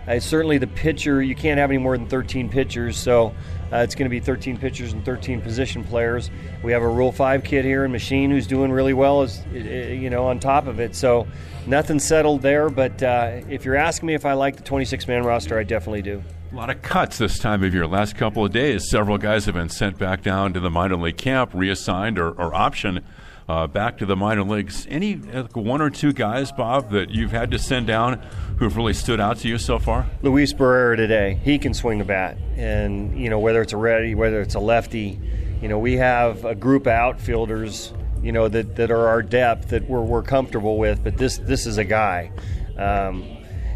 Uh, 0.08 0.20
certainly, 0.20 0.58
the 0.58 0.68
pitcher, 0.68 1.22
you 1.22 1.36
can't 1.36 1.60
have 1.60 1.70
any 1.70 1.78
more 1.78 1.98
than 1.98 2.08
13 2.08 2.50
pitchers, 2.50 2.98
so 2.98 3.34
uh, 3.72 3.78
it's 3.78 3.96
going 3.96 4.06
to 4.06 4.10
be 4.10 4.20
13 4.20 4.58
pitchers 4.58 4.94
and 4.94 5.04
13 5.06 5.42
position 5.42 5.84
players. 5.84 6.30
We 6.62 6.72
have 6.74 6.84
a 6.84 6.88
Rule 6.88 7.12
5 7.12 7.44
kid 7.44 7.66
here 7.66 7.86
in 7.86 7.92
Machín 7.92 8.30
who's 8.30 8.46
doing 8.46 8.72
really 8.72 8.94
well, 8.94 9.22
as, 9.22 9.44
you 9.54 10.10
know, 10.10 10.26
on 10.26 10.40
top 10.40 10.68
of 10.68 10.80
it. 10.80 10.96
So 10.96 11.28
nothing 11.66 12.00
settled 12.00 12.42
there, 12.42 12.70
but 12.70 13.02
uh, 13.02 13.42
if 13.50 13.66
you're 13.66 13.76
asking 13.76 14.08
me 14.08 14.14
if 14.14 14.26
I 14.26 14.34
like 14.34 14.58
the 14.58 14.64
26 14.64 15.08
man 15.08 15.24
roster, 15.24 15.58
I 15.58 15.64
definitely 15.64 16.02
do. 16.02 16.22
A 16.52 16.56
lot 16.56 16.70
of 16.70 16.84
cuts 16.84 17.18
this 17.18 17.40
time 17.40 17.64
of 17.64 17.74
year. 17.74 17.88
Last 17.88 18.16
couple 18.16 18.46
of 18.46 18.52
days, 18.52 18.88
several 18.88 19.18
guys 19.18 19.46
have 19.46 19.56
been 19.56 19.70
sent 19.70 19.98
back 19.98 20.22
down 20.22 20.54
to 20.54 20.60
the 20.60 20.70
minor 20.70 20.98
league 20.98 21.18
camp, 21.18 21.52
reassigned 21.54 22.20
or, 22.20 22.30
or 22.30 22.52
optioned 22.52 23.02
uh, 23.48 23.68
back 23.68 23.98
to 23.98 24.06
the 24.06 24.16
minor 24.16 24.44
leagues. 24.44 24.88
Any 24.90 25.20
uh, 25.34 25.44
one 25.54 25.82
or 25.82 25.90
two 25.90 26.14
guys, 26.14 26.52
Bob, 26.52 26.92
that 26.92 27.10
you've 27.10 27.32
had 27.32 27.52
to 27.52 27.60
send 27.60 27.88
down 27.88 28.22
who've 28.58 28.76
really 28.76 28.94
stood 28.94 29.20
out 29.20 29.38
to 29.40 29.48
you 29.48 29.58
so 29.58 29.80
far? 29.80 30.10
Luis 30.22 30.54
Barrera 30.54 30.96
today. 30.96 31.40
He 31.44 31.60
can 31.60 31.74
swing 31.74 32.00
the 32.00 32.06
bat, 32.06 32.38
and 32.56 33.20
you 33.20 33.30
know 33.30 33.40
whether 33.40 33.62
it's 33.62 33.74
a 33.74 33.78
righty, 33.78 34.16
whether 34.16 34.42
it's 34.42 34.56
a 34.56 34.60
lefty. 34.60 35.20
You 35.62 35.68
know 35.68 35.80
we 35.80 35.94
have 35.94 36.46
a 36.46 36.56
group 36.56 36.84
of 36.84 36.94
outfielders. 36.94 37.94
You 38.22 38.32
know 38.32 38.48
that, 38.48 38.78
that 38.78 38.90
are 38.90 39.08
our 39.08 39.22
depth 39.22 39.70
that 39.70 39.90
we're, 39.90 40.02
we're 40.02 40.24
comfortable 40.24 40.78
with, 40.78 41.04
but 41.04 41.18
this 41.18 41.38
this 41.38 41.66
is 41.66 41.78
a 41.78 41.84
guy. 41.84 42.32
Um, 42.78 43.24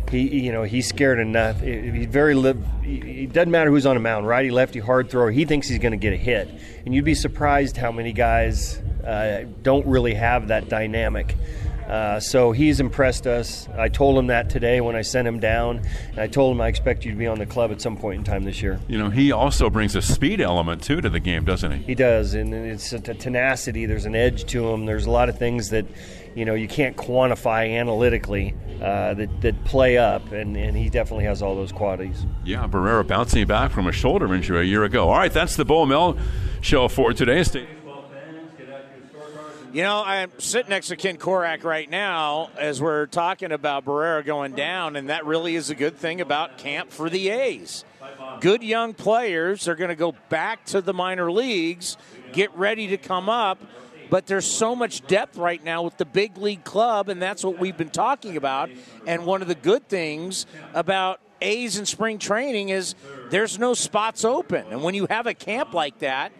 he 0.09 0.45
you 0.45 0.53
know 0.53 0.63
he's 0.63 0.87
scared 0.87 1.19
enough. 1.19 1.59
He 1.59 2.05
very 2.05 2.33
li- 2.33 2.55
it 2.83 3.33
doesn't 3.33 3.51
matter 3.51 3.69
who's 3.69 3.85
on 3.85 3.97
a 3.97 3.99
mound, 3.99 4.25
righty, 4.25 4.51
lefty, 4.51 4.79
hard 4.79 5.09
thrower. 5.09 5.31
He 5.31 5.43
thinks 5.43 5.67
he's 5.67 5.79
going 5.79 5.91
to 5.91 5.97
get 5.97 6.13
a 6.13 6.17
hit, 6.17 6.49
and 6.85 6.95
you'd 6.95 7.03
be 7.03 7.15
surprised 7.15 7.75
how 7.75 7.91
many 7.91 8.13
guys 8.13 8.81
uh, 9.07 9.45
don't 9.63 9.85
really 9.87 10.13
have 10.13 10.49
that 10.49 10.69
dynamic. 10.69 11.35
Uh, 11.87 12.19
so 12.19 12.51
he's 12.51 12.81
impressed 12.81 13.25
us. 13.25 13.67
I 13.77 13.87
told 13.87 14.17
him 14.17 14.27
that 14.27 14.49
today 14.49 14.81
when 14.81 14.97
I 14.97 15.03
sent 15.03 15.25
him 15.25 15.39
down, 15.39 15.81
and 16.09 16.19
I 16.19 16.27
told 16.27 16.53
him 16.53 16.59
I 16.59 16.67
expect 16.67 17.05
you 17.05 17.11
to 17.11 17.17
be 17.17 17.27
on 17.27 17.39
the 17.39 17.45
club 17.45 17.71
at 17.71 17.81
some 17.81 17.95
point 17.95 18.19
in 18.19 18.23
time 18.25 18.43
this 18.43 18.61
year. 18.61 18.81
You 18.89 18.97
know, 18.97 19.09
he 19.09 19.31
also 19.31 19.69
brings 19.69 19.95
a 19.95 20.01
speed 20.01 20.41
element 20.41 20.83
too 20.83 20.99
to 20.99 21.09
the 21.09 21.21
game, 21.21 21.45
doesn't 21.45 21.71
he? 21.71 21.83
He 21.83 21.95
does, 21.95 22.33
and 22.33 22.53
it's 22.53 22.91
a 22.91 22.99
tenacity. 22.99 23.85
There's 23.85 24.05
an 24.05 24.15
edge 24.15 24.45
to 24.47 24.67
him. 24.67 24.85
There's 24.85 25.05
a 25.05 25.11
lot 25.11 25.29
of 25.29 25.37
things 25.37 25.69
that 25.69 25.85
you 26.35 26.43
know 26.43 26.55
you 26.55 26.67
can't 26.67 26.97
quantify 26.97 27.79
analytically 27.79 28.53
uh, 28.81 29.13
that, 29.13 29.41
that 29.41 29.63
play 29.63 29.97
up, 29.97 30.33
and, 30.33 30.57
and 30.57 30.75
he 30.75 30.89
definitely 30.89 31.23
has 31.23 31.41
all 31.41 31.55
those 31.55 31.71
qualities. 31.71 32.25
Yeah, 32.43 32.67
Barrera 32.67 33.07
bouncing 33.07 33.47
back 33.47 33.71
from 33.71 33.87
a 33.87 33.93
shoulder 33.93 34.33
injury 34.33 34.59
a 34.59 34.63
year 34.63 34.83
ago. 34.83 35.07
All 35.07 35.17
right, 35.17 35.31
that's 35.31 35.55
the 35.55 35.63
Bo 35.63 35.85
Mel 35.85 36.17
show 36.59 36.89
for 36.89 37.13
today. 37.13 37.43
Stay- 37.43 37.67
You 39.77 39.83
know, 39.83 40.01
I'm 40.03 40.31
sitting 40.39 40.71
next 40.71 40.87
to 40.87 40.95
Ken 40.95 41.17
Korach 41.17 41.63
right 41.63 41.87
now 41.87 42.49
as 42.57 42.81
we're 42.81 43.05
talking 43.05 43.51
about 43.51 43.85
Barrera 43.85 44.25
going 44.25 44.53
down, 44.53 44.95
and 44.95 45.09
that 45.09 45.27
really 45.27 45.55
is 45.55 45.69
a 45.69 45.75
good 45.75 45.95
thing 45.95 46.19
about 46.19 46.57
camp 46.57 46.89
for 46.89 47.11
the 47.11 47.29
A's. 47.29 47.85
Good 48.41 48.63
young 48.63 48.95
players 48.95 49.67
are 49.67 49.75
going 49.75 49.89
to 49.89 49.95
go 49.95 50.15
back 50.29 50.65
to 50.65 50.81
the 50.81 50.95
minor 50.95 51.31
leagues, 51.31 51.95
get 52.33 52.57
ready 52.57 52.87
to 52.87 52.97
come 52.97 53.29
up, 53.29 53.59
but 54.09 54.25
there's 54.25 54.47
so 54.47 54.75
much 54.75 55.05
depth 55.05 55.37
right 55.37 55.63
now 55.63 55.83
with 55.83 55.97
the 55.97 56.05
big 56.05 56.39
league 56.39 56.63
club, 56.63 57.07
and 57.07 57.21
that's 57.21 57.43
what 57.43 57.59
we've 57.59 57.77
been 57.77 57.91
talking 57.91 58.35
about. 58.35 58.71
And 59.05 59.27
one 59.27 59.43
of 59.43 59.47
the 59.47 59.53
good 59.53 59.87
things 59.87 60.47
about 60.73 61.19
A's 61.39 61.77
in 61.77 61.85
spring 61.85 62.17
training 62.17 62.69
is 62.69 62.95
there's 63.29 63.59
no 63.59 63.75
spots 63.75 64.25
open. 64.25 64.65
And 64.71 64.81
when 64.81 64.95
you 64.95 65.05
have 65.07 65.27
a 65.27 65.35
camp 65.35 65.75
like 65.75 65.99
that, 65.99 66.31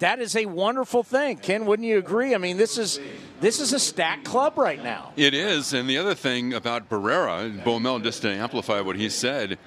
that 0.00 0.18
is 0.18 0.34
a 0.36 0.46
wonderful 0.46 1.02
thing. 1.02 1.36
Ken, 1.38 1.64
wouldn't 1.64 1.88
you 1.88 1.98
agree? 1.98 2.34
I 2.34 2.38
mean, 2.38 2.56
this 2.56 2.76
is 2.76 3.00
this 3.40 3.60
is 3.60 3.72
a 3.72 3.78
stacked 3.78 4.24
club 4.24 4.58
right 4.58 4.82
now. 4.82 5.12
It 5.16 5.32
is, 5.32 5.72
and 5.72 5.88
the 5.88 5.98
other 5.98 6.14
thing 6.14 6.52
about 6.52 6.88
Barrera, 6.90 7.62
Bomel, 7.62 8.02
just 8.02 8.22
to 8.22 8.30
amplify 8.30 8.80
what 8.80 8.96
he 8.96 9.08
said, 9.08 9.58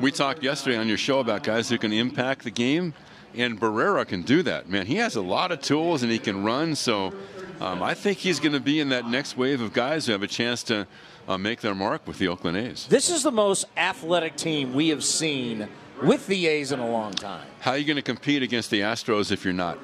we 0.00 0.10
talked 0.10 0.42
yesterday 0.42 0.76
on 0.76 0.88
your 0.88 0.98
show 0.98 1.20
about 1.20 1.42
guys 1.42 1.68
who 1.68 1.78
can 1.78 1.92
impact 1.92 2.44
the 2.44 2.50
game, 2.50 2.94
and 3.34 3.60
Barrera 3.60 4.06
can 4.06 4.22
do 4.22 4.42
that. 4.42 4.68
Man, 4.68 4.86
he 4.86 4.96
has 4.96 5.16
a 5.16 5.22
lot 5.22 5.52
of 5.52 5.60
tools 5.60 6.02
and 6.02 6.12
he 6.12 6.18
can 6.18 6.44
run. 6.44 6.74
So 6.74 7.12
um, 7.60 7.82
I 7.82 7.94
think 7.94 8.18
he's 8.18 8.40
going 8.40 8.52
to 8.52 8.60
be 8.60 8.80
in 8.80 8.88
that 8.90 9.06
next 9.06 9.36
wave 9.36 9.60
of 9.60 9.72
guys 9.72 10.06
who 10.06 10.12
have 10.12 10.22
a 10.22 10.28
chance 10.28 10.62
to 10.64 10.86
uh, 11.28 11.38
make 11.38 11.60
their 11.60 11.74
mark 11.74 12.06
with 12.06 12.18
the 12.18 12.28
Oakland 12.28 12.56
A's. 12.56 12.86
This 12.88 13.10
is 13.10 13.22
the 13.22 13.30
most 13.30 13.64
athletic 13.76 14.36
team 14.36 14.74
we 14.74 14.88
have 14.88 15.04
seen 15.04 15.68
with 16.02 16.26
the 16.26 16.46
A's 16.46 16.72
in 16.72 16.80
a 16.80 16.88
long 16.88 17.12
time. 17.12 17.46
How 17.60 17.72
are 17.72 17.78
you 17.78 17.84
going 17.84 17.96
to 17.96 18.02
compete 18.02 18.42
against 18.42 18.70
the 18.70 18.80
Astros 18.80 19.30
if 19.30 19.44
you're 19.44 19.52
not? 19.52 19.78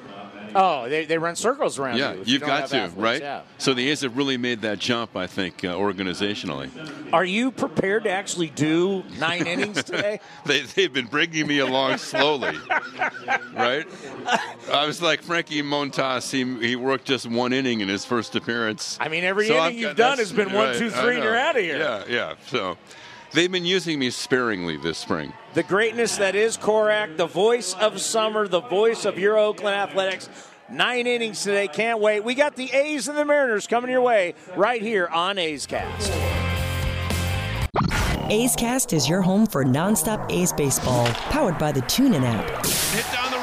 Oh, 0.55 0.89
they, 0.89 1.05
they 1.05 1.17
run 1.17 1.35
circles 1.35 1.77
around 1.79 1.97
yeah, 1.97 2.13
you. 2.13 2.23
you've 2.25 2.41
got 2.41 2.69
to, 2.69 2.77
athletes, 2.77 2.95
right? 2.95 3.21
yeah. 3.21 3.41
So 3.57 3.73
the 3.73 3.89
A's 3.89 4.01
have 4.01 4.17
really 4.17 4.37
made 4.37 4.61
that 4.61 4.79
jump, 4.79 5.15
I 5.15 5.27
think, 5.27 5.63
uh, 5.63 5.75
organizationally. 5.75 6.69
Are 7.13 7.25
you 7.25 7.51
prepared 7.51 8.03
to 8.05 8.09
actually 8.09 8.49
do 8.49 9.03
nine 9.19 9.47
innings 9.47 9.83
today? 9.83 10.19
They, 10.45 10.61
they've 10.61 10.91
been 10.91 11.07
bringing 11.07 11.47
me 11.47 11.59
along 11.59 11.97
slowly, 11.97 12.57
right? 13.53 13.85
I 14.71 14.85
was 14.85 15.01
like 15.01 15.21
Frankie 15.21 15.61
Montas. 15.61 16.31
He, 16.31 16.67
he 16.67 16.75
worked 16.75 17.05
just 17.05 17.27
one 17.27 17.53
inning 17.53 17.81
in 17.81 17.87
his 17.87 18.05
first 18.05 18.35
appearance. 18.35 18.97
I 18.99 19.09
mean, 19.09 19.23
every 19.23 19.47
So 19.47 19.53
inning 19.53 19.65
I've 19.65 19.75
you've 19.75 19.95
done 19.95 20.17
has 20.17 20.31
been 20.31 20.51
one, 20.51 20.69
right, 20.69 20.77
two, 20.77 20.87
I 20.87 21.01
three, 21.01 21.15
and 21.15 21.23
you're 21.23 21.37
out 21.37 21.55
of 21.55 21.61
here. 21.61 21.77
Yeah, 21.77 22.03
yeah. 22.07 22.35
So 22.47 22.77
they've 23.33 23.51
been 23.51 23.65
using 23.65 23.99
me 23.99 24.09
sparingly 24.09 24.77
this 24.77 24.97
spring. 24.97 25.33
The 25.53 25.63
greatness 25.63 26.17
that 26.17 26.35
is 26.35 26.57
Korach, 26.57 27.17
the 27.17 27.27
voice 27.27 27.73
of 27.75 27.99
summer, 27.99 28.47
the 28.47 28.61
voice 28.61 29.05
of 29.05 29.17
your 29.17 29.37
Oakland 29.37 29.75
Athletics. 29.75 30.29
Nine 30.71 31.07
innings 31.07 31.41
today. 31.41 31.67
Can't 31.67 31.99
wait. 31.99 32.23
We 32.23 32.35
got 32.35 32.55
the 32.55 32.71
A's 32.71 33.07
and 33.07 33.17
the 33.17 33.25
Mariners 33.25 33.65
coming 33.65 33.89
your 33.89 34.01
way 34.01 34.35
right 34.55 34.81
here 34.81 35.07
on 35.07 35.39
A's 35.39 35.65
Cast. 35.65 36.11
A's 38.29 38.55
Cast 38.55 38.93
is 38.93 39.09
your 39.09 39.23
home 39.23 39.47
for 39.47 39.65
nonstop 39.65 40.31
A's 40.31 40.53
baseball, 40.53 41.07
powered 41.31 41.57
by 41.57 41.71
the 41.71 41.81
TuneIn 41.81 42.21
app. 42.23 42.65
Hit 42.65 43.11
down 43.11 43.31
the 43.31 43.38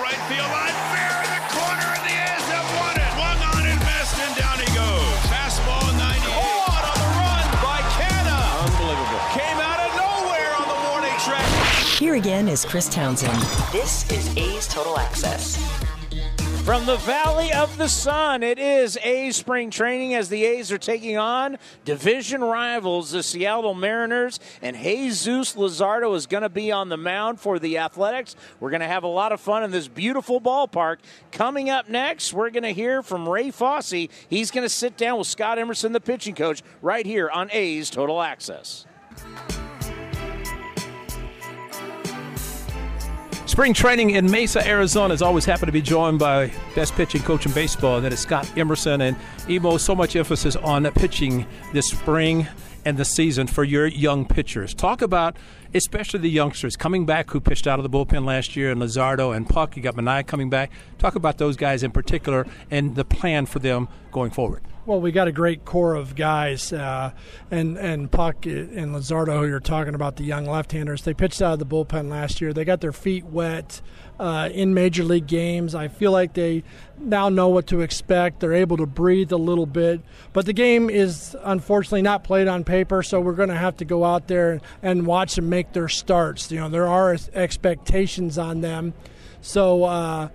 again 12.17 12.49
is 12.49 12.65
Chris 12.65 12.89
Townsend. 12.89 13.39
This 13.73 14.11
is 14.11 14.35
A's 14.39 14.67
Total 14.67 14.99
Access. 14.99 15.57
From 16.65 16.87
the 16.87 16.97
Valley 16.97 17.53
of 17.53 17.77
the 17.77 17.89
Sun, 17.89 18.43
it 18.43 18.59
is 18.59 18.99
A's 19.03 19.37
spring 19.37 19.71
training 19.71 20.15
as 20.15 20.31
the 20.31 20.43
A's 20.47 20.73
are 20.73 20.79
taking 20.79 21.19
on 21.19 21.59
division 21.85 22.43
rivals, 22.43 23.11
the 23.11 23.23
Seattle 23.23 23.75
Mariners, 23.75 24.41
and 24.63 24.75
Jesus 24.75 25.57
Luzardo 25.57 26.17
is 26.17 26.27
going 26.27 26.43
to 26.43 26.49
be 26.49 26.73
on 26.73 26.89
the 26.89 26.97
mound 26.97 27.39
for 27.39 27.59
the 27.59 27.77
Athletics. 27.77 28.35
We're 28.61 28.71
going 28.71 28.81
to 28.81 28.89
have 28.89 29.05
a 29.05 29.09
lot 29.09 29.33
of 29.33 29.41
fun 29.41 29.63
in 29.63 29.71
this 29.71 29.87
beautiful 29.87 30.41
ballpark. 30.41 30.97
Coming 31.33 31.69
up 31.69 31.89
next, 31.91 32.33
we're 32.33 32.51
going 32.51 32.63
to 32.63 32.73
hear 32.73 33.03
from 33.03 33.29
Ray 33.29 33.51
Fosse. 33.51 34.09
He's 34.29 34.51
going 34.51 34.65
to 34.65 34.71
sit 34.71 34.97
down 34.97 35.19
with 35.19 35.27
Scott 35.27 35.59
Emerson, 35.59 35.93
the 35.93 36.01
pitching 36.01 36.35
coach, 36.35 36.63
right 36.81 37.05
here 37.05 37.29
on 37.29 37.51
A's 37.53 37.91
Total 37.91 38.23
Access. 38.23 38.87
Spring 43.47 43.73
training 43.73 44.11
in 44.11 44.29
Mesa, 44.29 44.67
Arizona 44.67 45.15
is 45.15 45.23
always 45.23 45.45
happy 45.45 45.67
to 45.67 45.73
be 45.73 45.81
joined 45.81 46.19
by 46.19 46.51
best 46.75 46.95
pitching 46.95 47.23
coach 47.23 47.47
in 47.47 47.53
baseball, 47.53 47.97
and 47.97 48.05
that 48.05 48.13
is 48.13 48.19
Scott 48.19 48.51
Emerson. 48.59 49.01
And 49.01 49.17
Emo, 49.49 49.77
so 49.77 49.95
much 49.95 50.17
emphasis 50.17 50.57
on 50.57 50.85
pitching 50.91 51.47
this 51.73 51.89
spring 51.89 52.49
and 52.85 52.97
the 52.97 53.05
season 53.05 53.47
for 53.47 53.63
your 53.63 53.87
young 53.87 54.27
pitchers. 54.27 54.75
Talk 54.75 55.01
about, 55.01 55.37
especially 55.73 56.19
the 56.19 56.29
youngsters 56.29 56.77
coming 56.77 57.07
back 57.07 57.31
who 57.31 57.41
pitched 57.41 57.69
out 57.69 57.79
of 57.79 57.85
the 57.85 57.89
bullpen 57.89 58.25
last 58.25 58.57
year, 58.57 58.73
and 58.73 58.83
Luzardo 58.83 59.35
and 59.35 59.49
Puk. 59.49 59.77
You 59.77 59.83
got 59.83 59.95
Manaea 59.95 60.27
coming 60.27 60.51
back. 60.51 60.73
Talk 60.99 61.15
about 61.15 61.39
those 61.39 61.57
guys 61.57 61.85
in 61.85 61.93
particular 61.93 62.49
and 62.73 62.97
the 62.97 63.05
plan 63.05 63.47
for 63.47 63.61
them 63.61 63.87
going 64.11 64.33
forward. 64.33 64.65
Well, 64.87 65.01
we 65.01 65.11
got 65.11 65.27
a 65.27 65.33
great 65.33 65.65
core 65.65 65.97
of 65.97 66.15
guys, 66.15 66.73
uh, 66.73 67.11
and 67.51 67.77
and 67.77 68.09
Puk 68.09 68.47
and 68.47 68.95
Luzardo, 68.95 69.41
who 69.41 69.49
you're 69.49 69.59
talking 69.59 69.97
about, 69.97 70.15
the 70.15 70.23
young 70.23 70.47
left-handers. 70.47 71.03
They 71.03 71.13
pitched 71.13 71.43
out 71.43 71.55
of 71.55 71.59
the 71.59 71.67
bullpen 71.67 72.09
last 72.09 72.41
year. 72.41 72.53
They 72.53 72.65
got 72.65 72.81
their 72.81 72.93
feet 72.93 73.25
wet 73.25 73.81
uh, 74.21 74.49
in 74.53 74.75
major 74.75 75.03
league 75.03 75.27
games. 75.27 75.75
I 75.75 75.89
feel 75.89 76.13
like 76.13 76.35
they 76.35 76.63
now 77.01 77.29
know 77.29 77.49
what 77.49 77.67
to 77.67 77.81
expect. 77.81 78.39
They're 78.39 78.53
able 78.53 78.77
to 78.77 78.87
breathe 78.87 79.33
a 79.33 79.37
little 79.37 79.67
bit, 79.67 80.03
but 80.33 80.47
the 80.47 80.53
game 80.53 80.89
is 80.89 81.37
unfortunately 81.43 82.03
not 82.03 82.23
played 82.23 82.47
on 82.47 82.63
paper. 82.63 83.03
So 83.03 83.19
we're 83.21 83.33
going 83.33 83.49
to 83.49 83.57
have 83.57 83.79
to 83.79 83.85
go 83.85 84.05
out 84.05 84.29
there 84.29 84.61
and 84.83 85.05
watch 85.05 85.35
them 85.35 85.49
make 85.49 85.73
their 85.73 85.89
starts. 85.89 86.53
You 86.53 86.61
know, 86.61 86.69
there 86.69 86.87
are 86.87 87.17
expectations 87.35 88.39
on 88.39 88.61
them. 88.61 88.95
So. 89.41 89.83
Uh, 89.83 90.29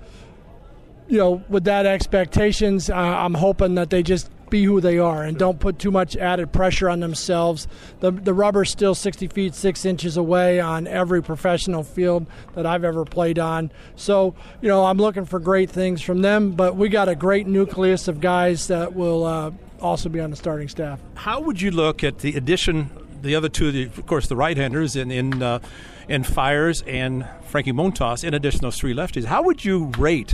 you 1.07 1.17
know, 1.17 1.43
with 1.49 1.65
that 1.65 1.85
expectations, 1.85 2.89
uh, 2.89 2.93
I'm 2.93 3.33
hoping 3.33 3.75
that 3.75 3.89
they 3.89 4.01
just 4.01 4.29
be 4.51 4.63
who 4.63 4.79
they 4.79 4.99
are 4.99 5.23
and 5.23 5.35
don't 5.37 5.59
put 5.59 5.79
too 5.79 5.89
much 5.89 6.15
added 6.15 6.51
pressure 6.51 6.87
on 6.87 6.99
themselves. 6.99 7.67
The 8.01 8.11
the 8.11 8.33
rubber's 8.35 8.69
still 8.69 8.93
60 8.93 9.27
feet 9.29 9.55
6 9.55 9.85
inches 9.85 10.17
away 10.17 10.59
on 10.59 10.85
every 10.85 11.23
professional 11.23 11.83
field 11.83 12.27
that 12.53 12.67
I've 12.67 12.83
ever 12.83 13.03
played 13.05 13.39
on. 13.39 13.71
So, 13.95 14.35
you 14.61 14.67
know, 14.67 14.85
I'm 14.85 14.97
looking 14.97 15.25
for 15.25 15.39
great 15.39 15.71
things 15.71 16.01
from 16.03 16.21
them, 16.21 16.51
but 16.51 16.75
we 16.75 16.89
got 16.89 17.09
a 17.09 17.15
great 17.15 17.47
nucleus 17.47 18.07
of 18.07 18.21
guys 18.21 18.67
that 18.67 18.93
will 18.93 19.25
uh, 19.25 19.51
also 19.79 20.09
be 20.09 20.19
on 20.19 20.29
the 20.29 20.35
starting 20.35 20.67
staff. 20.67 20.99
How 21.15 21.41
would 21.41 21.61
you 21.61 21.71
look 21.71 22.03
at 22.03 22.19
the 22.19 22.35
addition, 22.35 22.91
the 23.21 23.35
other 23.35 23.49
two, 23.49 23.71
the, 23.71 23.83
of 23.85 24.05
course, 24.05 24.27
the 24.27 24.35
right-handers 24.35 24.95
in 24.95 25.09
in, 25.11 25.41
uh, 25.41 25.59
in 26.07 26.23
Fiers 26.23 26.83
and 26.85 27.27
Frankie 27.45 27.71
Montas, 27.71 28.23
in 28.23 28.33
addition 28.33 28.59
to 28.59 28.67
those 28.67 28.77
three 28.77 28.93
lefties? 28.93 29.25
How 29.25 29.41
would 29.43 29.65
you 29.65 29.85
rate 29.97 30.33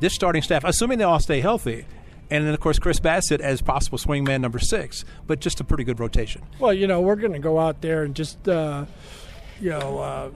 this 0.00 0.14
starting 0.14 0.42
staff, 0.42 0.64
assuming 0.64 0.98
they 0.98 1.04
all 1.04 1.20
stay 1.20 1.40
healthy? 1.40 1.86
And 2.30 2.46
then, 2.46 2.52
of 2.52 2.60
course, 2.60 2.78
Chris 2.78 3.00
Bassitt 3.00 3.40
as 3.40 3.62
possible 3.62 3.98
swingman 3.98 4.40
number 4.40 4.58
six, 4.58 5.04
but 5.26 5.40
just 5.40 5.60
a 5.60 5.64
pretty 5.64 5.84
good 5.84 5.98
rotation. 5.98 6.42
Well, 6.58 6.74
you 6.74 6.86
know, 6.86 7.00
we're 7.00 7.16
going 7.16 7.32
to 7.32 7.38
go 7.38 7.58
out 7.58 7.80
there 7.80 8.02
and 8.02 8.14
just, 8.14 8.46
uh, 8.48 8.84
you 9.60 9.70
know, 9.70 9.98
uh, 9.98 10.30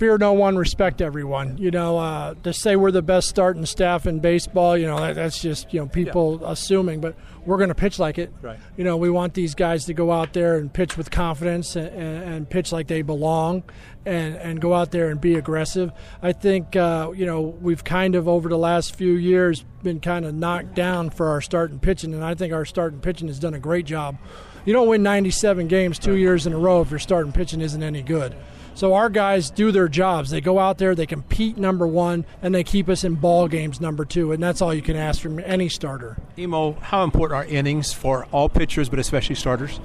fear 0.00 0.16
no 0.16 0.32
one, 0.32 0.56
respect 0.56 1.02
everyone. 1.02 1.58
You 1.58 1.70
know, 1.70 1.98
uh, 1.98 2.34
to 2.42 2.54
say 2.54 2.74
we're 2.74 2.90
the 2.90 3.02
best 3.02 3.28
starting 3.28 3.66
staff 3.66 4.06
in 4.06 4.18
baseball, 4.18 4.76
you 4.76 4.86
know, 4.86 4.98
that, 4.98 5.14
that's 5.14 5.40
just 5.40 5.72
you 5.74 5.80
know 5.80 5.86
people 5.86 6.44
assuming, 6.44 7.02
but 7.02 7.14
we're 7.44 7.58
going 7.58 7.68
to 7.68 7.74
pitch 7.74 7.98
like 7.98 8.18
it. 8.18 8.32
Right. 8.40 8.58
You 8.78 8.84
know, 8.84 8.96
we 8.96 9.10
want 9.10 9.34
these 9.34 9.54
guys 9.54 9.84
to 9.84 9.94
go 9.94 10.10
out 10.10 10.32
there 10.32 10.56
and 10.56 10.72
pitch 10.72 10.96
with 10.96 11.10
confidence 11.10 11.76
and, 11.76 11.88
and, 11.88 12.34
and 12.34 12.50
pitch 12.50 12.72
like 12.72 12.86
they 12.86 13.02
belong, 13.02 13.62
and 14.06 14.36
and 14.36 14.58
go 14.60 14.72
out 14.72 14.90
there 14.90 15.10
and 15.10 15.20
be 15.20 15.34
aggressive. 15.34 15.92
I 16.22 16.32
think 16.32 16.74
uh, 16.76 17.12
you 17.14 17.26
know 17.26 17.42
we've 17.42 17.84
kind 17.84 18.14
of 18.14 18.26
over 18.26 18.48
the 18.48 18.58
last 18.58 18.94
few 18.94 19.12
years 19.12 19.64
been 19.82 20.00
kind 20.00 20.24
of 20.24 20.34
knocked 20.34 20.74
down 20.74 21.10
for 21.10 21.28
our 21.28 21.42
starting 21.42 21.78
pitching, 21.78 22.14
and 22.14 22.24
I 22.24 22.34
think 22.34 22.54
our 22.54 22.64
starting 22.64 23.00
pitching 23.00 23.28
has 23.28 23.38
done 23.38 23.52
a 23.52 23.60
great 23.60 23.84
job. 23.84 24.16
You 24.64 24.72
don't 24.72 24.88
win 24.88 25.02
97 25.02 25.68
games 25.68 25.98
two 25.98 26.16
years 26.16 26.46
in 26.46 26.52
a 26.52 26.58
row 26.58 26.82
if 26.82 26.90
your 26.90 26.98
starting 26.98 27.32
pitching 27.32 27.60
isn't 27.60 27.82
any 27.82 28.02
good. 28.02 28.34
So 28.80 28.94
our 28.94 29.10
guys 29.10 29.50
do 29.50 29.72
their 29.72 29.88
jobs. 29.88 30.30
They 30.30 30.40
go 30.40 30.58
out 30.58 30.78
there, 30.78 30.94
they 30.94 31.04
compete 31.04 31.58
number 31.58 31.86
one, 31.86 32.24
and 32.40 32.54
they 32.54 32.64
keep 32.64 32.88
us 32.88 33.04
in 33.04 33.16
ball 33.16 33.46
games 33.46 33.78
number 33.78 34.06
two. 34.06 34.32
And 34.32 34.42
that's 34.42 34.62
all 34.62 34.72
you 34.72 34.80
can 34.80 34.96
ask 34.96 35.20
from 35.20 35.38
any 35.40 35.68
starter. 35.68 36.16
Emo, 36.38 36.72
how 36.80 37.04
important 37.04 37.36
are 37.36 37.44
innings 37.44 37.92
for 37.92 38.24
all 38.32 38.48
pitchers, 38.48 38.88
but 38.88 38.98
especially 38.98 39.34
starters? 39.34 39.80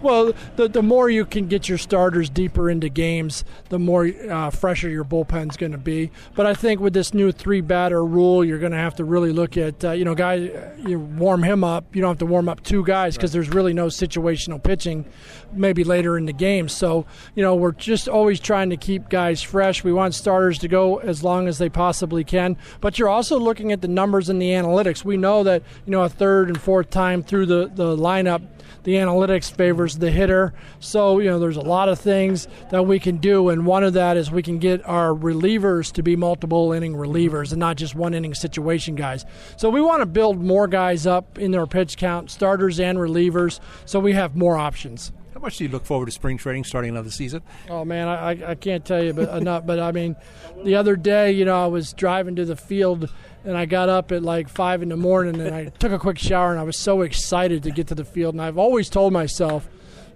Well, 0.00 0.32
the, 0.56 0.68
the 0.68 0.82
more 0.82 1.10
you 1.10 1.24
can 1.24 1.48
get 1.48 1.68
your 1.68 1.78
starters 1.78 2.30
deeper 2.30 2.70
into 2.70 2.88
games, 2.88 3.44
the 3.68 3.78
more 3.78 4.06
uh, 4.06 4.50
fresher 4.50 4.88
your 4.88 5.04
bullpen's 5.04 5.56
going 5.56 5.72
to 5.72 5.78
be. 5.78 6.10
But 6.34 6.46
I 6.46 6.54
think 6.54 6.80
with 6.80 6.92
this 6.92 7.12
new 7.12 7.32
three 7.32 7.60
batter 7.60 8.04
rule, 8.04 8.44
you're 8.44 8.58
going 8.58 8.72
to 8.72 8.78
have 8.78 8.94
to 8.96 9.04
really 9.04 9.32
look 9.32 9.56
at, 9.56 9.84
uh, 9.84 9.92
you 9.92 10.04
know, 10.04 10.14
guys, 10.14 10.50
you 10.86 10.98
warm 10.98 11.42
him 11.42 11.64
up. 11.64 11.94
You 11.94 12.02
don't 12.02 12.10
have 12.10 12.18
to 12.18 12.26
warm 12.26 12.48
up 12.48 12.62
two 12.62 12.84
guys 12.84 13.16
because 13.16 13.30
right. 13.30 13.42
there's 13.42 13.54
really 13.54 13.72
no 13.72 13.86
situational 13.86 14.62
pitching 14.62 15.04
maybe 15.52 15.84
later 15.84 16.16
in 16.16 16.26
the 16.26 16.32
game. 16.32 16.68
So, 16.68 17.06
you 17.34 17.42
know, 17.42 17.54
we're 17.54 17.72
just 17.72 18.08
always 18.08 18.40
trying 18.40 18.70
to 18.70 18.76
keep 18.76 19.08
guys 19.08 19.42
fresh. 19.42 19.82
We 19.82 19.92
want 19.92 20.14
starters 20.14 20.58
to 20.58 20.68
go 20.68 20.98
as 20.98 21.22
long 21.22 21.48
as 21.48 21.58
they 21.58 21.68
possibly 21.68 22.24
can. 22.24 22.56
But 22.80 22.98
you're 22.98 23.08
also 23.08 23.38
looking 23.38 23.72
at 23.72 23.80
the 23.80 23.88
numbers 23.88 24.28
and 24.28 24.40
the 24.40 24.50
analytics. 24.50 25.04
We 25.04 25.16
know 25.16 25.42
that, 25.44 25.62
you 25.86 25.90
know, 25.90 26.02
a 26.02 26.08
third 26.08 26.48
and 26.48 26.60
fourth 26.60 26.90
time 26.90 27.22
through 27.22 27.46
the, 27.46 27.70
the 27.74 27.96
lineup, 27.96 28.46
the 28.84 28.94
analytics 28.94 29.50
favors 29.50 29.98
the 29.98 30.10
hitter. 30.10 30.52
So, 30.80 31.18
you 31.18 31.30
know, 31.30 31.38
there's 31.38 31.56
a 31.56 31.60
lot 31.60 31.88
of 31.88 31.98
things 31.98 32.48
that 32.70 32.84
we 32.84 32.98
can 32.98 33.18
do, 33.18 33.48
and 33.48 33.66
one 33.66 33.84
of 33.84 33.92
that 33.94 34.16
is 34.16 34.30
we 34.30 34.42
can 34.42 34.58
get 34.58 34.86
our 34.86 35.10
relievers 35.10 35.92
to 35.92 36.02
be 36.02 36.16
multiple 36.16 36.72
inning 36.72 36.94
relievers 36.94 37.50
and 37.50 37.60
not 37.60 37.76
just 37.76 37.94
one 37.94 38.14
inning 38.14 38.34
situation 38.34 38.94
guys. 38.94 39.24
So, 39.56 39.70
we 39.70 39.80
want 39.80 40.00
to 40.00 40.06
build 40.06 40.42
more 40.42 40.66
guys 40.68 41.06
up 41.06 41.38
in 41.38 41.50
their 41.50 41.66
pitch 41.66 41.96
count, 41.96 42.30
starters 42.30 42.80
and 42.80 42.98
relievers, 42.98 43.60
so 43.84 44.00
we 44.00 44.12
have 44.12 44.36
more 44.36 44.56
options. 44.56 45.12
How 45.38 45.42
much 45.42 45.58
do 45.58 45.64
you 45.64 45.70
look 45.70 45.84
forward 45.84 46.06
to 46.06 46.10
spring 46.10 46.36
training 46.36 46.64
starting 46.64 46.90
another 46.90 47.12
season? 47.12 47.42
Oh 47.70 47.84
man, 47.84 48.08
I, 48.08 48.50
I 48.50 48.54
can't 48.56 48.84
tell 48.84 49.00
you 49.00 49.12
but 49.12 49.32
enough. 49.36 49.64
But 49.64 49.78
I 49.78 49.92
mean, 49.92 50.16
the 50.64 50.74
other 50.74 50.96
day, 50.96 51.30
you 51.30 51.44
know, 51.44 51.62
I 51.62 51.68
was 51.68 51.92
driving 51.92 52.34
to 52.34 52.44
the 52.44 52.56
field 52.56 53.08
and 53.44 53.56
I 53.56 53.64
got 53.64 53.88
up 53.88 54.10
at 54.10 54.24
like 54.24 54.48
five 54.48 54.82
in 54.82 54.88
the 54.88 54.96
morning 54.96 55.40
and 55.40 55.54
I 55.54 55.66
took 55.66 55.92
a 55.92 55.98
quick 56.00 56.18
shower 56.18 56.50
and 56.50 56.58
I 56.58 56.64
was 56.64 56.76
so 56.76 57.02
excited 57.02 57.62
to 57.62 57.70
get 57.70 57.86
to 57.86 57.94
the 57.94 58.04
field. 58.04 58.34
And 58.34 58.42
I've 58.42 58.58
always 58.58 58.90
told 58.90 59.12
myself, 59.12 59.68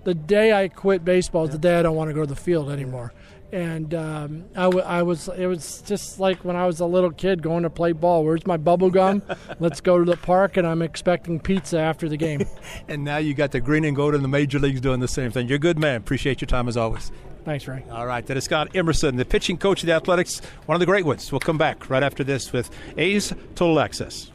the 0.02 0.12
day 0.12 0.52
I 0.52 0.66
quit 0.66 1.04
baseball 1.04 1.44
is 1.44 1.50
the 1.50 1.58
day 1.58 1.78
I 1.78 1.82
don't 1.82 1.94
want 1.94 2.10
to 2.10 2.14
go 2.14 2.22
to 2.22 2.26
the 2.26 2.34
field 2.34 2.68
anymore. 2.72 3.12
And 3.52 3.92
um, 3.92 4.44
I, 4.56 4.62
w- 4.62 4.82
I 4.82 5.02
was, 5.02 5.28
it 5.28 5.47
was 5.47 5.82
just 5.82 6.18
like 6.18 6.42
when 6.42 6.56
I 6.56 6.66
was 6.66 6.80
a 6.80 6.87
little 6.87 7.11
kid 7.11 7.42
going 7.42 7.64
to 7.64 7.71
play 7.71 7.92
ball. 7.92 8.25
Where's 8.25 8.47
my 8.47 8.56
bubble 8.56 8.90
gum? 8.90 9.23
Let's 9.61 9.82
go 9.82 9.99
to 9.99 10.11
the 10.11 10.16
park, 10.16 10.56
and 10.56 10.66
I'm 10.66 10.80
expecting 10.80 11.38
pizza 11.38 11.78
after 11.78 12.09
the 12.09 12.16
game. 12.16 12.47
and 12.88 13.04
now 13.04 13.18
you 13.18 13.35
got 13.35 13.52
the 13.52 13.61
green 13.61 13.85
and 13.85 13.94
gold 13.94 14.14
in 14.14 14.23
the 14.23 14.28
major 14.28 14.59
leagues 14.59 14.80
doing 14.80 15.00
the 15.00 15.09
same 15.09 15.30
thing. 15.30 15.49
You're 15.49 15.56
a 15.56 15.61
good 15.61 15.78
man. 15.78 15.97
Appreciate 15.97 16.40
your 16.40 16.47
time 16.47 16.66
as 16.66 16.78
always. 16.78 17.12
Thanks, 17.44 17.68
Ray. 17.68 17.85
All 17.90 18.06
right, 18.06 18.25
that 18.26 18.37
is 18.38 18.44
Scott 18.44 18.75
Emerson, 18.75 19.16
the 19.16 19.25
pitching 19.25 19.59
coach 19.59 19.82
of 19.82 19.87
the 19.87 19.92
Athletics, 19.92 20.40
one 20.66 20.75
of 20.75 20.80
the 20.80 20.87
great 20.87 21.04
ones. 21.04 21.30
We'll 21.30 21.40
come 21.40 21.59
back 21.59 21.90
right 21.90 22.02
after 22.02 22.25
this 22.25 22.52
with 22.52 22.71
A's 22.97 23.35
Total 23.54 23.80
Access. 23.80 24.31